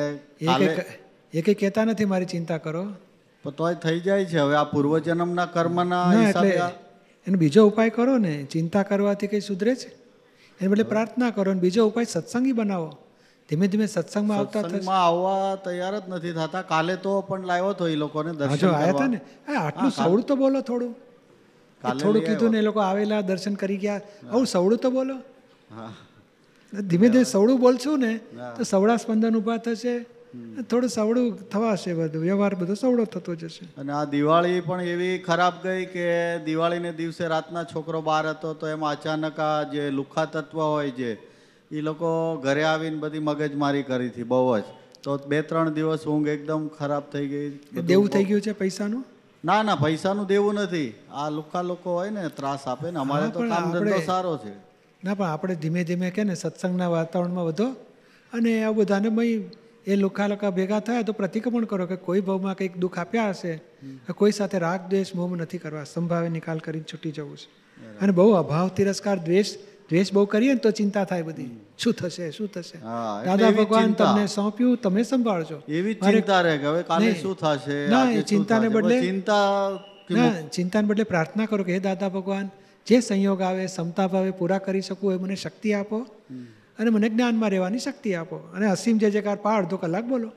એ 1.34 1.40
કંઈ 1.42 1.54
કહેતા 1.60 1.84
નથી 1.84 2.04
મારી 2.12 2.30
ચિંતા 2.34 2.58
કરો. 2.58 2.84
પણ 3.44 3.50
તોય 3.50 3.74
થઈ 3.74 4.00
જાય 4.00 4.24
છે. 4.24 4.38
હવે 4.38 4.56
આ 4.56 4.64
પૂર્વજન્મના 4.64 5.46
કર્મના 5.46 6.06
એટલે 6.28 6.50
એનો 7.26 7.38
બીજો 7.38 7.66
ઉપાય 7.66 7.90
કરો 7.90 8.18
ને 8.18 8.34
ચિંતા 8.44 8.82
કરવાથી 8.82 9.26
કંઈ 9.26 9.40
સુધરે 9.40 9.74
છે? 9.74 9.88
એને 10.60 10.68
બદલે 10.68 10.82
પ્રાર્થના 10.82 11.30
કરો 11.30 11.54
ને 11.54 11.60
બીજો 11.60 11.86
ઉપાય 11.86 12.04
સત્સંગી 12.04 12.52
બનાવો. 12.52 12.90
ધીમે 13.48 13.66
ધીમે 13.68 13.86
સત્સંગમાં 13.86 14.38
આવતા 14.38 14.62
થશે. 14.62 14.68
સત્સંગમાં 14.68 15.06
આવવા 15.06 15.56
તૈયાર 15.56 15.94
જ 16.00 16.02
નથી 16.08 16.32
થતા. 16.32 16.62
કાલે 16.62 16.96
તો 16.96 17.20
પણ 17.20 17.46
લાવ્યો 17.46 17.72
તો 17.72 17.88
એ 17.88 17.96
લોકોને 17.96 18.32
દર્શન 18.32 18.68
આવ્યા 18.68 18.92
હતા 18.92 19.06
ને. 19.06 19.20
હા 19.48 19.60
આટલું 19.66 19.90
સવડું 19.90 20.22
તો 20.22 20.36
બોલો 20.36 20.60
થોડું. 20.60 20.94
થોડું 22.00 22.22
કીધું 22.24 22.50
ને 22.50 22.58
એ 22.58 22.62
લોકો 22.62 22.80
આવેલા 22.80 23.20
દર્શન 23.20 23.54
કરી 23.54 23.76
ગયા. 23.76 24.00
આવું 24.32 24.46
સવડું 24.46 24.78
તો 24.78 24.90
બોલો. 24.90 25.16
હા. 25.74 25.92
ધીમે 26.72 27.08
ધીમે 27.08 27.24
સવડું 27.24 27.60
બોલશું 27.60 28.00
ને 28.00 28.12
તો 28.56 28.62
સવડા 28.64 28.96
સ્પંદન 28.96 29.36
ઊભા 29.36 29.56
થશે. 29.56 29.94
થોડું 30.70 30.88
સવડું 30.88 31.48
થવાશે 31.50 31.92
બધું. 31.94 32.22
વ્યવહાર 32.22 32.54
બધો 32.54 32.74
સવડો 32.74 33.04
થતો 33.04 33.34
જશે. 33.34 33.64
અને 33.78 33.92
આ 33.92 34.04
દિવાળી 34.04 34.60
પણ 34.60 34.80
એવી 34.80 35.18
ખરાબ 35.18 35.54
ગઈ 35.62 35.84
કે 35.86 36.38
દિવાળીને 36.38 36.92
દિવસે 36.92 37.26
રાતના 37.26 37.64
છોકરો 37.64 38.00
બહાર 38.02 38.28
હતો 38.28 38.54
તો 38.54 38.66
એમાં 38.66 38.92
અચાનક 38.92 39.40
આ 39.40 39.62
જે 39.62 39.90
લુખા 39.90 40.24
તત્વ 40.24 40.60
હોય 40.60 40.90
છે 40.90 41.18
એ 41.70 41.80
લોકો 41.80 42.36
ઘરે 42.36 42.64
આવીને 42.64 42.96
બધી 42.96 43.18
મગજમારી 43.18 43.82
કરી 43.82 44.08
હતી 44.08 44.22
બહુ 44.22 44.58
જ. 44.58 44.62
તો 45.02 45.18
બે 45.18 45.42
ત્રણ 45.42 45.72
દિવસ 45.72 46.06
ઊંઘ 46.06 46.28
એકદમ 46.28 46.68
ખરાબ 46.68 47.02
થઈ 47.12 47.26
ગઈ. 47.26 47.60
દેવું 47.82 48.08
થઈ 48.08 48.24
ગયું 48.24 48.40
છે 48.40 48.52
પૈસાનું? 48.52 49.04
ના 49.44 49.62
ના 49.62 49.74
પૈસાનું 49.74 50.26
દેવું 50.26 50.54
નથી. 50.54 50.94
આ 51.12 51.30
લુખા 51.30 51.62
લોકો 51.62 51.92
હોય 51.92 52.10
ને 52.10 52.28
ત્રાસ 52.28 52.66
આપે 52.66 52.90
ને 52.90 52.98
અમારે 52.98 53.30
તો 53.30 53.38
કામ 53.38 53.72
ધંધો 53.72 54.00
સારો 54.06 54.36
છે. 54.36 54.52
ના 55.04 55.14
પણ 55.14 55.24
આપણે 55.24 55.54
ધીમે 55.54 55.84
ધીમે 55.84 56.10
કે 56.10 56.24
ને 56.24 56.34
સત્સંગના 56.34 56.88
વાતાવરણમાં 56.88 57.44
વધો. 57.44 57.68
અને 58.32 58.64
આ 58.64 58.72
બધાને 58.72 59.08
ભાઈ 59.08 59.44
એ 59.86 59.96
લુખા 59.96 60.26
લુખા 60.26 60.50
ભેગા 60.50 60.80
થયા 60.80 61.02
તો 61.02 61.12
પ્રતિક્રમણ 61.12 61.64
કરો 61.64 61.86
કે 61.86 61.96
કોઈ 61.96 62.20
ભાવમાં 62.20 62.56
કંઈક 62.56 62.76
દુઃખ 62.76 62.98
આપ્યા 62.98 63.28
હશે 63.28 63.62
કોઈ 64.16 64.32
સાથે 64.32 64.58
રાગ 64.58 64.90
દ્વેષ 64.90 65.14
મોમ 65.14 65.36
નથી 65.36 65.58
કરવા. 65.58 65.84
સંભાવે 65.84 66.28
નિકાલ 66.28 66.58
કરીને 66.58 66.84
છૂટી 66.92 67.10
જવું 67.10 67.36
છે. 67.36 67.62
અને 68.00 68.12
બહુ 68.12 68.32
અભાવ 68.32 68.68
તિરસ્કાર 68.68 69.18
દ્વેષ 69.18 69.54
દ્વેષ 69.90 70.12
બહુ 70.12 70.24
કરીએ 70.24 70.48
ને 70.48 70.58
તો 70.58 70.70
ચિંતા 70.70 71.04
થાય 71.04 71.22
બધી. 71.22 71.60
શું 71.78 71.92
થશે 71.92 72.30
શું 72.30 72.48
થશે? 72.48 72.78
દાદા 73.24 73.50
ભગવાન 73.50 73.92
તમને 73.92 74.26
સોંપ્યું 74.26 74.76
તમે 74.76 75.02
સંભાળજો. 75.02 75.62
એવી 75.68 75.94
ચિંતા 75.94 76.40
રહે 76.40 76.58
કે 76.58 76.66
હવે 76.66 76.82
કાલે 76.82 77.12
શું 77.22 77.36
થશે 77.36 77.88
ના, 77.88 78.04
ચિંતાને 78.22 78.68
બદલે- 78.68 79.00
ચિંતા 79.00 79.70
ના 80.10 80.40
ચિંતાને 80.48 80.88
બદલે 80.88 81.04
પ્રાર્થના 81.04 81.46
કરો 81.46 81.64
કે 81.64 81.72
હે 81.72 81.78
દાદા 81.78 82.08
ભગવાન 82.08 82.50
જે 82.86 83.00
સંયોગ 83.00 83.40
આવે 83.40 83.66
ક્ષમતા 83.66 84.06
ભાવે 84.06 84.30
પૂરા 84.30 84.58
કરી 84.58 84.80
શકું 84.80 85.12
એ 85.12 85.16
મને 85.16 85.36
શક્તિ 85.36 85.72
આપો. 85.72 86.06
અને 86.78 86.90
મને 86.90 87.08
જ્ઞાનમાં 87.08 87.50
રહેવાની 87.50 87.78
શક્તિ 87.78 88.14
આપો. 88.14 88.36
અને 88.36 88.66
અસીમ 88.66 88.98
જે 88.98 89.10
જયકાર 89.10 89.36
પા 89.36 89.56
અડધો 89.56 89.76
કલાક 89.76 90.04
બોલો. 90.04 90.30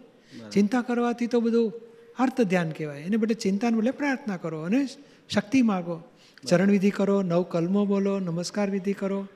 ચિંતા 0.51 0.81
કરવાથી 0.81 1.27
તો 1.27 1.39
બધું 1.39 1.73
અર્થ 2.19 2.41
ધ્યાન 2.41 2.69
કહેવાય. 2.69 3.01
એને 3.01 3.17
બદલે 3.17 3.33
ચિંતાને 3.33 3.77
બદલે 3.77 3.91
પ્રાર્થના 3.91 4.37
કરો 4.37 4.61
અને 4.61 4.87
શક્તિ 5.29 5.61
માગો. 5.61 6.03
ચરણ 6.47 6.71
વિધિ 6.71 6.89
કરો 6.89 7.21
નવ 7.21 7.41
કલમો 7.41 7.85
બોલો 7.85 8.19
નમસ્કાર 8.19 8.69
વિધિ 8.69 8.93
કરો. 8.93 9.27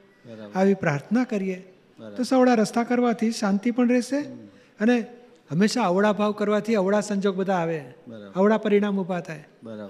આવી 0.56 0.74
પ્રાર્થના 0.74 1.24
કરીએ. 1.24 1.74
તો 2.18 2.24
સવડા 2.24 2.54
રસ્તા 2.54 2.84
કરવાથી 2.84 3.32
શાંતિ 3.32 3.72
પણ 3.72 3.90
રહેશે 3.90 4.20
અને 4.80 5.06
હંમેશા 5.52 5.84
અવળા 5.84 6.14
ભાવ 6.14 6.32
કરવાથી 6.32 6.76
અવળા 6.76 7.02
સંજોગ 7.02 7.36
બધા 7.36 7.54
આવે. 7.54 7.80
અવળા 8.36 8.58
પરિણામ 8.58 9.00
ઊભા 9.00 9.20
થાય. 9.20 9.44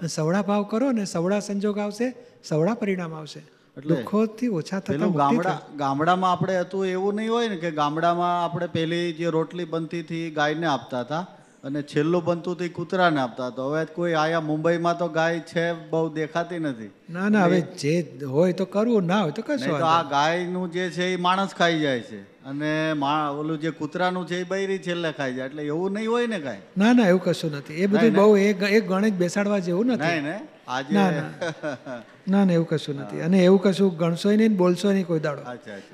સવડા 0.06 0.42
ભાવ 0.42 0.62
કરો 0.62 0.92
ને 0.92 1.04
સવડા 1.04 1.40
સંજોગ 1.40 1.78
આવશે 1.78 2.14
સવડા 2.44 2.74
પરિણામ 2.74 3.14
આવશે. 3.14 3.42
દુઃખોથી 3.76 4.48
ઓછા 4.48 4.80
થતા 4.80 5.08
ગામડા 5.16 5.58
ગામડામાં 5.76 6.32
આપણે 6.32 6.56
હતું 6.60 6.86
એવું 6.86 7.16
નહીં 7.16 7.30
હોય 7.30 7.48
ને 7.48 7.56
કે 7.56 7.70
ગામડામાં 7.70 8.42
આપણે 8.42 8.68
પેલી 8.68 9.12
જે 9.12 9.30
રોટલી 9.30 9.64
બનતી 9.64 10.02
હતી 10.02 10.30
ગાયને 10.30 10.66
આપતા 10.66 11.00
હતા. 11.00 11.22
અને 11.64 11.80
છેલ્લું 11.82 12.24
બનતું 12.26 12.54
હતું 12.54 12.66
એ 12.66 12.68
કૂતરાને 12.76 13.20
આપતા 13.22 13.50
તો 13.56 13.64
હવે 13.70 13.82
કોઈ 13.96 14.14
આયા 14.22 14.46
મુંબઈમાં 14.50 14.98
તો 15.00 15.08
ગાય 15.16 15.40
છે 15.52 15.64
બહુ 15.90 16.02
દેખાતી 16.18 16.60
નથી. 16.64 16.90
ના 17.16 17.28
ના 17.34 17.46
હવે 17.46 17.60
જે 17.82 17.94
હોય 18.34 18.52
તો 18.60 18.66
કરવું 18.74 19.10
ના 19.12 19.22
હોય 19.22 19.34
તો 19.38 19.42
કશું 19.48 19.74
તો 19.82 19.88
આ 19.94 20.02
ગાયનું 20.12 20.70
જે 20.76 20.84
છે 20.98 21.08
એ 21.14 21.16
માણસ 21.26 21.52
ખાઈ 21.58 21.80
જાય 21.82 22.06
છે. 22.10 22.20
અને 22.52 22.70
ઓલું 23.40 23.58
જે 23.64 23.70
કૂતરાનું 23.80 24.24
છે 24.30 24.40
એ 24.44 24.46
બૈરી 24.54 24.78
છેલ્લે 24.86 25.10
ખાઈ 25.18 25.36
જાય. 25.40 25.50
એટલે 25.50 25.62
એવું 25.66 25.92
નહીં 25.98 26.10
હોય 26.14 26.30
ને 26.34 26.40
કાંઈ. 26.46 26.64
ના 26.84 26.92
ના 27.00 27.10
એવું 27.12 27.22
કશું 27.26 27.52
નથી. 27.60 27.82
એ 27.82 27.90
બધું 27.96 28.16
બહુ 28.20 28.30
એક 28.46 28.64
એક 28.78 28.88
ગણિત 28.94 29.20
બેસાડવા 29.24 29.60
જેવું 29.68 29.94
નથી. 29.96 30.24
ને 30.28 30.36
આજે 30.78 30.94
ના, 30.96 31.10
ના. 31.18 32.00
ના 32.32 32.44
એવું 32.56 32.68
કશું 32.72 33.00
નથી. 33.04 33.22
અને 33.28 33.38
એવું 33.44 33.62
કશું 33.68 33.94
ગણશો 34.02 34.36
નહીં 34.42 34.56
બોલશો 34.64 34.96
નહીં 34.96 35.06
કોઈ 35.12 35.24
દાડો. 35.28 35.42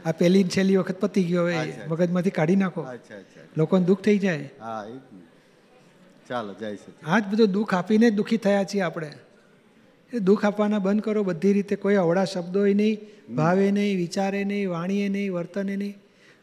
આ 0.07 0.13
પેલી 0.23 0.47
છેલ્લી 0.57 0.81
વખત 0.81 0.99
પતી 1.05 1.29
ગયો 1.35 1.47
હવે 1.51 1.87
મગજમાંથી 1.93 2.37
કાઢી 2.41 2.61
નાખો. 2.65 2.89
લોકોને 3.63 3.85
દુઃખ 3.93 4.03
થઈ 4.09 4.19
જાય. 4.27 4.51
હા 4.67 4.83
ચાલો 6.29 6.55
જય 6.61 6.77
સચિન 6.77 6.95
આ 7.07 7.19
જ 7.19 7.25
બધું 7.33 7.53
દુઃખ 7.57 7.75
આપીને 7.75 8.07
જ 8.11 8.15
દુઃખી 8.15 8.37
થયા 8.37 8.65
છીએ 8.65 8.83
આપણે. 8.89 9.11
એ 10.13 10.19
દુઃખ 10.19 10.45
આપવાના 10.45 10.79
બંધ 10.79 11.03
કરો 11.05 11.23
બધી 11.25 11.53
રીતે 11.53 11.77
કોઈ 11.77 11.99
અવળા 12.05 12.25
શબ્દોય 12.25 12.75
નહીં 12.75 12.97
ભાવે 13.37 13.71
નહીં 13.71 13.97
વિચારે 13.97 14.43
નહીં 14.45 14.71
વાણીએ 14.71 15.09
નહીં 15.09 15.33
વર્તને 15.33 15.77
નહીં 15.77 15.97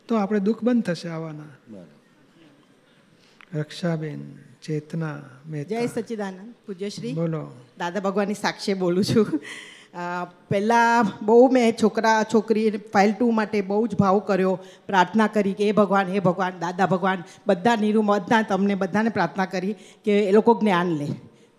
તો 0.08 0.15
આપણે 0.15 0.39
દુઃખ 0.39 0.63
બંધ 0.63 0.84
થશે 0.84 1.10
આવવાના. 1.10 1.52
રક્ષાબેન 3.54 4.22
ચેતના 4.63 5.17
જય 5.17 5.52
મહેતા 5.52 5.86
સચ્ચિદાનંદ 5.86 6.54
પૂજ્યશ્રી 6.65 7.13
બોલો. 7.13 7.43
દાદા 7.78 8.00
ભગવાનની 8.00 8.34
સાક્ષી 8.36 8.74
બોલું 8.74 9.04
છું. 9.04 9.39
પહેલાં 10.49 11.12
બહુ 11.21 11.49
મેં 11.49 11.75
છોકરા, 11.82 12.23
છોકરી 12.23 12.71
ફાઇલ 12.93 13.12
ટુ 13.13 13.32
માટે 13.32 13.60
બહુ 13.62 13.88
જ 13.88 13.95
ભાવ 13.95 14.19
કર્યો. 14.19 14.53
પ્રાર્થના 14.88 15.27
કરી 15.27 15.53
કે 15.53 15.67
એ 15.69 15.71
ભગવાન, 15.71 16.08
હે 16.08 16.19
ભગવાન, 16.19 16.58
દાદા 16.60 16.88
ભગવાન, 16.88 17.23
બધા 17.47 17.75
નિરૂમા, 17.75 18.19
બધા 18.19 18.41
તમને 18.41 18.75
બધાને 18.75 19.10
પ્રાર્થના 19.10 19.45
કરી 19.45 19.75
કે 20.06 20.19
એ 20.29 20.32
લોકો 20.32 20.58
જ્ઞાન 20.62 20.97
લે. 20.97 21.10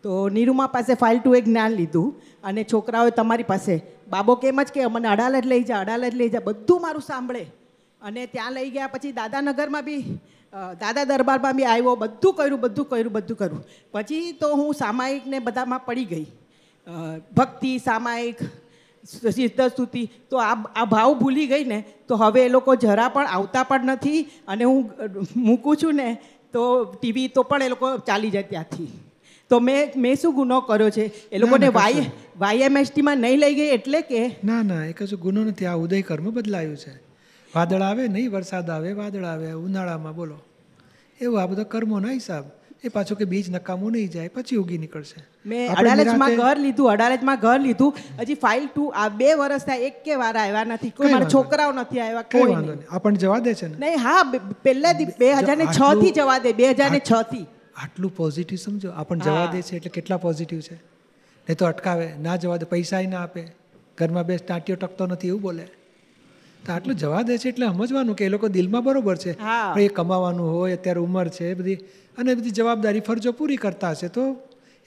તો 0.04 0.28
નિરૂમા 0.28 0.66
પાસે 0.66 0.94
ફાઇલ 0.94 1.18
ટુ 1.18 1.34
એ 1.34 1.40
જ્ઞાન 1.40 1.72
લીધું 1.72 2.08
અને 2.44 2.62
છોકરાઓએ 2.64 3.10
તમારી 3.10 3.50
પાસે, 3.54 3.74
બાબો 4.10 4.36
કેમ 4.36 4.62
જ 4.62 4.68
કે 4.74 4.86
મને 4.86 5.08
અડાલજ 5.08 5.46
લઈ 5.46 5.64
જા, 5.64 5.80
અડાલજ 5.80 6.14
લઈ 6.14 6.30
જા, 6.30 6.44
બધું 6.44 6.82
મારું 6.82 7.02
સાંભળે. 7.02 7.44
અને 8.02 8.22
ત્યાં 8.26 8.52
લઈ 8.52 8.70
ગયા 8.70 8.86
પછી 8.86 9.12
દાદાનગરમાં 9.12 9.84
બી 9.84 10.02
દાદા 10.80 11.04
દરબારમાં 11.04 11.56
બી 11.56 11.64
આવ્યો, 11.64 11.96
બધું 11.96 12.34
કર્યું 12.34 12.60
બધું 12.60 12.86
કર્યું 12.90 13.12
બધું 13.12 13.36
કર્યું. 13.36 13.62
પછી 13.92 14.32
તો 14.40 14.56
હું 14.56 14.74
સામાયિક 14.74 15.26
ને 15.26 15.38
બધામાં 15.38 15.84
પડી 15.86 16.04
ગઈ. 16.04 16.26
ભક્તિ 17.36 17.78
સામાયિક 17.78 18.36
સિદ્ધસ્તુતિ 19.34 20.10
તો 20.30 20.36
આ 20.36 20.54
આ 20.76 20.84
ભાવ 20.84 21.18
ભૂલી 21.18 21.46
ગઈ 21.46 21.64
ને 21.64 21.84
તો 22.08 22.16
હવે 22.16 22.44
એ 22.44 22.48
લોકો 22.48 22.74
જરા 22.74 23.08
પણ 23.08 23.26
આવતા 23.26 23.62
પણ 23.62 23.86
નથી 23.86 24.22
અને 24.48 24.64
હું 24.64 24.90
મૂકું 25.36 25.76
છું 25.76 25.94
ને 25.94 26.20
તો 26.52 26.84
ટીવી 26.84 27.28
તો 27.28 27.42
પણ 27.42 27.62
એ 27.62 27.68
લોકો 27.68 27.98
ચાલી 27.98 28.30
જાય 28.30 28.42
ત્યાંથી. 28.42 28.88
તો 29.50 29.60
મેં 29.60 29.92
મેં 29.96 30.16
શું 30.16 30.34
ગુનો 30.34 30.60
કર્યો 30.60 30.90
છે? 30.90 31.30
એ 31.30 31.38
લોકોને 31.38 31.68
વાય. 31.68 32.04
વાયએમએસટીમાં 32.38 33.18
નહીં. 33.18 33.38
લઈ 33.38 33.54
ગઈ 33.54 33.68
એટલે 33.68 34.00
કે? 34.00 34.36
ના 34.44 34.62
ના 34.62 34.84
એ 34.84 34.92
કશું 34.92 35.20
ગુનો 35.20 35.44
નથી 35.44 35.66
આ 35.66 35.74
ઉદય 35.74 36.02
કર્મ 36.02 36.30
બદલાયું 36.30 36.76
છે. 36.76 36.94
વાદળ 37.56 37.82
આવે 37.82 38.08
નહીં 38.08 38.30
વરસાદ 38.30 38.70
આવે 38.70 38.92
વાદળ 38.92 39.24
આવે 39.24 39.52
ઉનાળામાં 39.52 40.16
બોલો. 40.16 40.38
એવું 41.20 41.42
આ 41.42 41.46
બધા 41.46 41.62
કર્મોના 41.62 42.10
હિસાબ. 42.10 42.44
એ 42.84 42.90
પાછું 42.94 43.18
કે 43.18 43.26
બીજ 43.32 43.46
નકામું 43.52 43.92
નહીં 43.96 44.10
જાય 44.14 44.30
પછી 44.34 44.56
ઉગી 44.62 44.78
નીકળશે. 44.82 45.20
મેં 45.50 45.72
અડાલજમાં 45.74 46.36
ઘર 46.40 46.56
લીધું 46.64 46.90
અડાલજમાં 46.92 47.38
ઘર 47.44 47.58
લીધું. 47.66 47.92
હજી 48.20 48.36
ફાઇલ 48.44 48.66
ટુ 48.68 48.84
આ 49.02 49.08
બે 49.20 49.28
વર્ષ 49.40 49.66
થયા 49.68 49.88
એક 49.88 49.96
કે 50.06 50.18
વાર 50.22 50.32
આવ્યા 50.42 50.64
નથી. 50.70 50.92
કોઈ 50.98 51.12
મારા 51.12 51.30
છોકરાઓ 51.34 51.72
નથી 51.72 52.00
આવ્યા 52.06 52.24
કઈ 52.34 52.44
વાંધો 52.52 52.74
નહીં. 52.74 52.88
આપણને 52.98 53.22
જવા 53.24 53.40
દે 53.48 53.54
છે 53.60 53.68
ને. 53.68 53.76
નહીં 53.84 53.98
હા 54.06 54.22
પહેલા 54.64 54.94
બે 55.20 55.30
હજાર 55.38 55.58
ને 55.62 55.66
છ 55.78 55.80
થી 56.02 56.12
જવા 56.18 56.38
દે 56.46 56.52
બે 56.62 56.72
હજાર 56.72 56.90
ને 56.96 57.00
છ 57.10 57.22
થી. 57.30 57.46
આટલું 57.84 58.16
પોઝિટિવ 58.16 58.58
સમજો. 58.64 58.90
આપણને 59.02 59.24
જવા 59.24 59.46
દે 59.54 59.62
છે 59.68 59.76
એટલે 59.76 59.94
કેટલા 59.98 60.20
પોઝિટિવ 60.26 60.60
છે? 60.68 60.76
નહીં 61.46 61.58
તો 61.62 61.66
અટકાવે 61.72 62.06
ના 62.26 62.36
જવા 62.36 62.58
દે 62.64 62.70
પૈસા 62.74 63.02
ના 63.14 63.22
આપે. 63.22 63.42
ઘરમાં 63.98 64.26
બે 64.28 64.36
ટાંટીઓ 64.36 64.76
ટકતો 64.76 65.06
નથી 65.06 65.28
એવું 65.28 65.42
બોલે. 65.42 65.64
તો 66.66 66.72
આટલું 66.72 66.96
જવા 66.96 67.22
દે 67.22 67.38
છે 67.38 67.48
એટલે 67.48 67.66
સમજવાનું 67.66 68.16
કે 68.16 68.24
એ 68.24 68.28
લોકો 68.28 68.48
દિલમાં 68.48 68.84
બરોબર 68.84 69.16
છે. 69.16 69.32
એ 69.78 69.88
કમાવાનું 69.88 70.52
હોય 70.54 70.76
અત્યારે 70.76 71.00
ઉંમર 71.00 71.28
છે 71.28 71.54
બધી 71.54 71.78
અને 72.18 72.34
બધી 72.34 72.50
જવાબદારી 72.50 73.00
ફરજો 73.00 73.32
પૂરી 73.32 73.56
કરતા 73.56 73.90
હશે 73.90 74.08
તો 74.08 74.36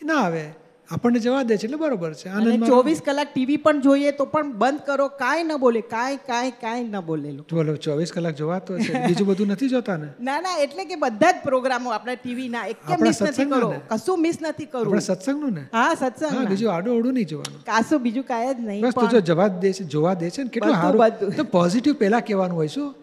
એ 0.01 0.05
ના 0.05 0.15
આવે. 0.15 0.45
આપણને 0.89 1.19
જવા 1.19 1.43
દે 1.43 1.55
છે 1.57 1.65
એટલે 1.67 1.77
બરોબર 1.77 2.11
છે. 2.13 2.29
અને 2.31 2.67
ચોવીસ 2.67 2.99
કલાક 3.01 3.31
ટીવી 3.31 3.57
પણ 3.63 3.81
જોઈએ 3.81 4.11
તો 4.19 4.25
પણ 4.25 4.51
બંધ 4.61 4.83
કરો 4.87 5.07
કાંઈ 5.21 5.43
ન 5.45 5.57
બોલે 5.63 5.81
કાંઈ 5.93 6.19
કાંઈ 6.27 6.53
કાંઈ 6.61 6.87
ન 6.89 7.01
બોલે 7.07 7.29
બોલો 7.51 7.75
ચોવીસ 7.77 8.11
કલાક 8.11 8.35
જોવાતો 8.35 8.77
છે 8.79 9.01
બીજું 9.07 9.27
બધું 9.29 9.51
નથી 9.51 9.69
જોતા 9.73 9.97
ને? 9.97 10.09
ના 10.19 10.39
ના 10.41 10.55
એટલે 10.65 10.85
કે 10.85 10.95
બધા 10.97 11.33
જ 11.33 11.43
પ્રોગ્રામો 11.43 11.91
આપણા 11.91 12.15
ટીવીના 12.21 12.65
એક 12.71 12.79
કે 12.87 12.99
મિસ 13.03 13.21
નથી 13.21 13.47
કરો? 13.47 13.71
કશું 13.91 14.21
મિસ 14.21 14.39
નથી 14.41 14.67
આપણે 14.67 14.83
કરવું 14.85 15.01
સત્સંગનું 15.01 15.53
ને? 15.53 15.63
હા 15.71 15.93
હા 15.95 16.45
બીજું 16.51 16.71
આડું 16.73 16.93
અવડું 16.97 17.13
નહીં 17.13 17.27
જોવાનું. 17.27 17.61
કાશું 17.71 18.03
બીજું 18.03 18.27
કાંઈ 18.31 18.53
જ 18.53 18.59
નહીં 18.69 18.81
બસ 18.87 18.95
તું 18.95 19.09
જો 19.09 19.21
જવા 19.31 19.49
દે 19.49 19.73
છે 19.73 19.83
જોવા 19.95 20.15
દે 20.15 20.29
છે 20.29 20.43
ને 20.43 20.49
કેટલું 20.49 20.75
સારું. 20.75 21.35
તો 21.35 21.43
પોઝિટિવ 21.57 21.99
પહેલાં 22.03 22.23
કહેવાનું 22.23 22.55
હોય 22.55 22.69
શું? 22.69 22.93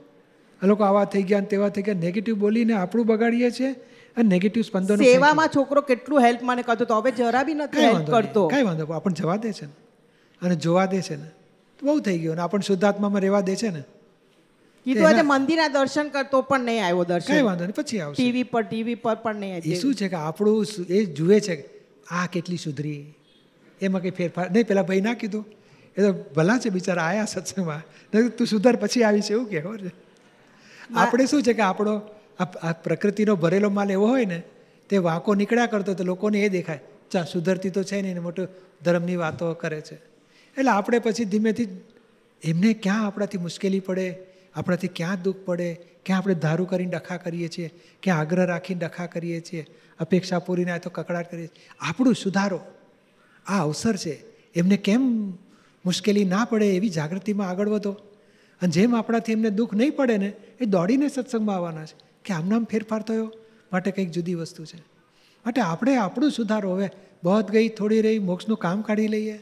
આ 0.62 0.66
લોકો 0.66 0.84
આવા 0.84 1.04
થઈ 1.16 1.22
ગયા 1.32 1.40
ને 1.40 1.52
તેવા 1.56 1.70
થઈ 1.70 1.82
ગયા 1.82 2.04
નેગેટિવ 2.06 2.36
બોલીને 2.38 2.74
આપણું 2.74 3.06
બગાડીએ 3.06 3.50
છીએ. 3.50 3.74
અને 4.16 4.28
નેગેટિવ 4.28 4.62
સ્પંદનો 4.62 4.96
સેવામાં 4.96 5.48
છોકરો 5.56 5.80
કેટલું 5.80 6.20
હેલ્પ 6.20 6.40
મને 6.42 6.62
કરતો 6.62 6.84
તો 6.84 6.94
હવે 6.94 7.10
જરા 7.10 7.42
બી 7.42 7.54
નથી 7.54 7.80
હેલ્પ 7.80 8.10
કરતો. 8.10 8.48
કાંઈ 8.48 8.62
વાંધો. 8.62 8.92
આપણને 8.92 9.20
જવા 9.20 9.36
દે 9.36 9.52
છે 9.52 9.66
ને. 9.66 9.72
અને 10.42 10.56
જોવા 10.56 10.86
દે 10.86 11.00
છે 11.02 11.16
ને. 11.16 11.28
તો 11.78 11.86
બહુ 11.86 12.00
થઈ 12.00 12.18
ગયું. 12.18 12.36
ને 12.36 12.42
આપણને 12.42 12.66
શુદ્ધાત્મામાં 12.66 13.20
રહેવા 13.20 13.40
દે 13.40 13.56
છે 13.56 13.70
ને. 13.70 13.82
કીધું 14.84 15.08
આજે 15.08 15.22
મંદિરના 15.22 15.68
દર્શન 15.68 16.08
કરતો 16.08 16.42
પણ 16.42 16.60
નહીં 16.60 16.86
આવ્યો 16.86 17.04
દર્શન. 17.04 17.34
કઈ 17.34 17.42
વાંધો 17.42 17.64
નહીં 17.64 17.74
પછી 17.74 18.00
આવશે. 18.00 18.22
ટીવી 18.22 18.42
પર 18.42 18.62
ટીવી 18.62 18.94
પર 18.94 19.14
પણ 19.14 19.36
નહીં 19.36 19.54
આવ્યો. 19.54 19.80
શું 19.80 19.94
છે 19.94 20.08
કે 20.08 20.16
આપણું 20.16 20.66
એ 20.88 21.04
જુએ 21.04 21.40
છે 21.40 21.70
આ 22.10 22.26
કેટલી 22.26 22.56
સુધરી. 22.56 23.14
એમાં 23.80 24.02
કંઈ 24.02 24.10
ફેરફાર 24.10 24.50
નહીં 24.50 24.66
પેલા 24.66 24.82
ભાઈ 24.82 25.00
ના 25.00 25.14
કીધું. 25.14 25.46
એ 25.96 26.02
તો 26.02 26.12
ભલા 26.36 26.58
છે 26.58 26.68
બિચારા 26.68 27.02
આયા 27.02 27.24
સત્સંગમાં. 27.24 27.82
તું 28.28 28.46
સુધર 28.46 28.76
પછી 28.76 29.02
આવીશ 29.02 29.30
એવું 29.30 29.46
કે 29.46 29.60
ખબર 29.60 29.80
છે 29.80 29.92
આપણે 30.94 31.26
શું 31.26 31.42
છે 31.42 31.52
કે 31.52 31.62
આપણો 31.62 32.00
આ 32.38 32.72
પ્રકૃતિનો 32.72 33.36
ભરેલો 33.36 33.70
માલ 33.70 33.90
એવો 33.90 34.06
હોય 34.06 34.24
ને, 34.24 34.42
તે 34.88 34.98
વાંકો 34.98 35.34
નીકળ્યા 35.34 35.66
કરતો 35.66 35.94
તો 35.94 36.04
લોકોને 36.04 36.40
એ 36.40 36.48
દેખાય, 36.48 36.80
ચા, 37.10 37.22
સુધરતી 37.22 37.70
તો 37.70 37.82
છે 37.82 38.02
નહીં 38.02 38.22
મોટું 38.22 38.48
ધર્મની 38.82 39.16
વાતો 39.16 39.54
કરે 39.54 39.80
છે. 39.80 39.94
એટલે 39.94 40.70
આપણે 40.70 40.98
પછી 40.98 41.24
ધીમેથી 41.24 41.68
એમને 42.44 42.72
ક્યાં 42.74 43.06
આપણાથી 43.06 43.38
મુશ્કેલી 43.38 43.80
પડે, 43.80 44.16
આપણાથી 44.54 44.88
ક્યાં 44.88 45.22
દુઃખ 45.22 45.36
પડે, 45.36 45.74
ક્યાં 46.06 46.18
આપણે 46.18 46.34
ધારું 46.34 46.68
કરીને 46.68 46.90
ડખા 46.90 47.16
કરીએ 47.16 47.48
છીએ, 47.48 47.70
ક્યાં 48.02 48.18
આગ્રહ 48.18 48.44
રાખીને 48.44 48.80
ડખા 48.80 49.06
કરીએ 49.06 49.40
છીએ, 49.40 49.66
અપેક્ષા 50.00 50.38
પૂરી 50.38 50.64
ના 50.64 50.78
તો 50.78 50.90
કકડાટ 50.90 51.30
કરીએ 51.30 51.46
છીએ. 51.46 51.68
આપણું 51.80 52.14
સુધારો, 52.14 52.60
આ 53.46 53.62
અવસર 53.62 53.96
છે. 53.96 54.24
એમને 54.54 54.76
કેમ 54.76 55.30
મુશ્કેલી 55.84 56.24
ના 56.24 56.44
પડે 56.44 56.76
એવી 56.76 56.88
જાગૃતિમાં 56.88 57.48
આગળ 57.48 57.68
વધો? 57.68 57.90
અને 58.62 58.68
જેમ 58.68 58.96
આપણાથી 58.96 59.32
એમને 59.32 59.50
દુઃખ 59.50 59.74
નહીં 59.74 59.96
પડે 59.96 60.18
ને, 60.18 60.32
એ 60.60 60.64
દોડીને 60.64 61.08
સત્સંગમાં 61.08 61.56
આવવાના 61.56 61.84
છે. 61.84 62.03
કે 62.24 62.34
આમનામ 62.34 62.64
ફેરફાર 62.64 63.02
થયો? 63.02 63.32
માટે 63.72 63.90
કંઈક 63.90 64.10
જુદી 64.10 64.34
વસ્તુ 64.34 64.64
છે. 64.64 64.78
માટે 65.44 65.60
આપણે 65.60 65.96
આપણું 65.96 66.30
સુધારો 66.30 66.76
હવે 66.76 66.90
બહત 67.24 67.50
ગઈ 67.50 67.68
થોડી 67.68 68.00
રહી 68.00 68.18
મોક્ષનું 68.18 68.58
કામ 68.58 68.82
કાઢી 68.82 69.08
લઈએ. 69.08 69.40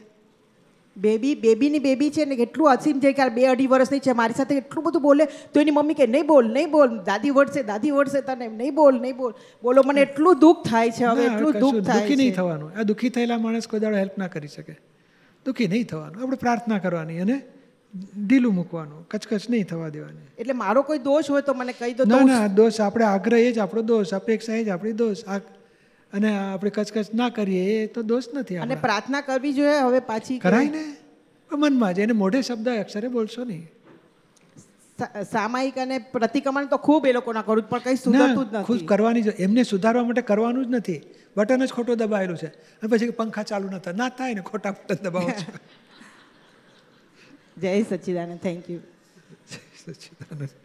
બેબી 0.97 1.35
બેબીની 1.35 1.79
બેબી 1.79 2.09
છે 2.09 2.25
ને 2.25 2.35
એટલું 2.35 2.69
અસીમ 2.69 2.99
છે 2.99 3.11
કે 3.11 3.29
બે 3.29 3.45
અઢી 3.45 3.67
વર્ષની 3.67 3.99
છે 3.99 4.11
મારી 4.11 4.33
સાથે 4.33 4.57
એટલું 4.57 4.85
બધું 4.85 5.01
બોલે 5.01 5.25
તો 5.25 5.61
એની 5.61 5.71
મમ્મી 5.71 5.93
કે 5.93 6.07
નહીં 6.07 6.27
બોલ 6.27 6.45
નહીં 6.45 6.71
બોલ 6.71 6.99
દાદી 6.99 7.29
વળશે 7.29 7.63
દાદી 7.63 7.91
વળશે 7.91 8.21
તને 8.21 8.47
નહીં 8.47 8.75
બોલ 8.75 9.01
નહીં 9.01 9.17
બોલ. 9.17 9.33
બોલો 9.63 9.83
મને 9.85 10.01
એટલું 10.01 10.39
દુઃખ 10.39 10.67
થાય 10.69 10.91
છે 10.91 11.05
હવે 11.05 11.25
એટલું 11.25 11.59
દુઃખ 11.59 11.85
થાય 11.85 11.99
દુઃખી 11.99 12.15
નહીં 12.15 12.35
થવાનું. 12.35 12.71
આ 12.79 12.83
દુઃખી 12.83 13.09
થયેલા 13.09 13.37
માણસ 13.37 13.67
કોઈ 13.67 13.79
દાડો 13.79 13.97
હેલ્પ 13.97 14.17
ના 14.17 14.27
કરી 14.27 14.47
શકે. 14.47 14.75
દુઃખી 15.45 15.67
નહીં 15.67 15.83
થવાનું. 15.83 16.23
આપણે 16.23 16.37
પ્રાર્થના 16.37 16.77
કરવાની 16.77 17.19
અને 17.19 17.41
ઢીલું 18.27 18.53
મૂકવાનું 18.53 19.07
કચકચ 19.07 19.49
નહીં 19.49 19.63
થવા 19.63 19.89
દેવાની. 19.89 20.27
એટલે 20.37 20.53
મારો 20.53 20.81
કોઈ 20.81 20.99
દોષ 20.99 21.29
હોય 21.29 21.41
તો 21.41 21.53
મને 21.53 21.73
કહી 21.73 21.93
દો 21.93 22.03
ના 22.03 22.23
ના 22.23 22.47
દોષ 22.47 22.81
આપણે 22.81 23.05
આગ્રહ 23.05 23.37
એ 23.37 23.51
જ 23.51 23.59
આપણો 23.59 23.81
દોષ 23.81 24.13
અપેક્ષા 24.13 24.53
એ 24.53 24.63
જ 24.63 24.69
આપણી 24.69 24.91
દોષ. 24.91 25.17
આ 25.27 25.37
અને 26.13 26.37
આપણે 26.53 26.69
કચકચ 26.69 27.13
ના 27.13 27.29
કરીએ 27.29 27.83
એ 27.83 27.87
તો 27.87 28.01
દોષ 28.01 28.23
નથી 28.33 28.57
અને 28.57 28.75
પ્રાર્થના 28.75 29.21
કરવી 29.21 29.53
જોઈએ 29.53 29.79
હવે 29.79 29.99
પાછી 29.99 30.39
કરાય 30.39 30.69
ને? 30.69 30.95
મનમાં 31.55 31.93
જ 31.93 31.99
એને 31.99 32.13
મોઢે 32.13 32.41
શબ્દ 32.41 32.69
અક્ષરે 32.69 33.07
બોલશો 33.07 33.43
નહીં. 33.43 33.69
સામાયિક 35.31 35.77
અને 35.77 35.97
પ્રતિક્રમણ 35.97 36.65
તો 36.65 36.77
ખૂબ 36.77 37.07
એ 37.07 37.11
લોકોના 37.11 37.41
કરું 37.41 37.69
પણ 37.69 37.79
કંઈ 37.79 37.95
સુધરતું 37.95 38.49
જ 38.49 38.53
નથી. 38.53 38.85
કરવાની 38.85 39.21
જ- 39.21 39.33
એમને 39.39 39.63
સુધારવા 39.63 40.03
માટે 40.03 40.21
કરવાનું 40.21 40.65
જ 40.65 40.69
નથી. 40.69 41.01
બટન 41.37 41.65
જ 41.65 41.69
ખોટું 41.69 41.97
દબાયેલું 41.97 42.37
છે. 42.37 42.47
અને 42.47 42.87
પછી 42.87 43.09
પંખા 43.09 43.43
ચાલુ 43.43 43.69
ન 43.69 43.77
થાય 43.77 43.93
ના 43.93 44.09
થાય 44.09 44.33
ને 44.33 44.41
ખોટા 44.41 44.71
બટન 44.71 45.09
દબાવો 45.09 45.29
છો. 45.29 45.51
જય 47.57 47.83
સચ્ચિદાનંદ 47.83 48.41
થેન્ક 48.41 48.69
યુ 48.69 48.81
સચ્ચિદાનંદ 49.75 50.62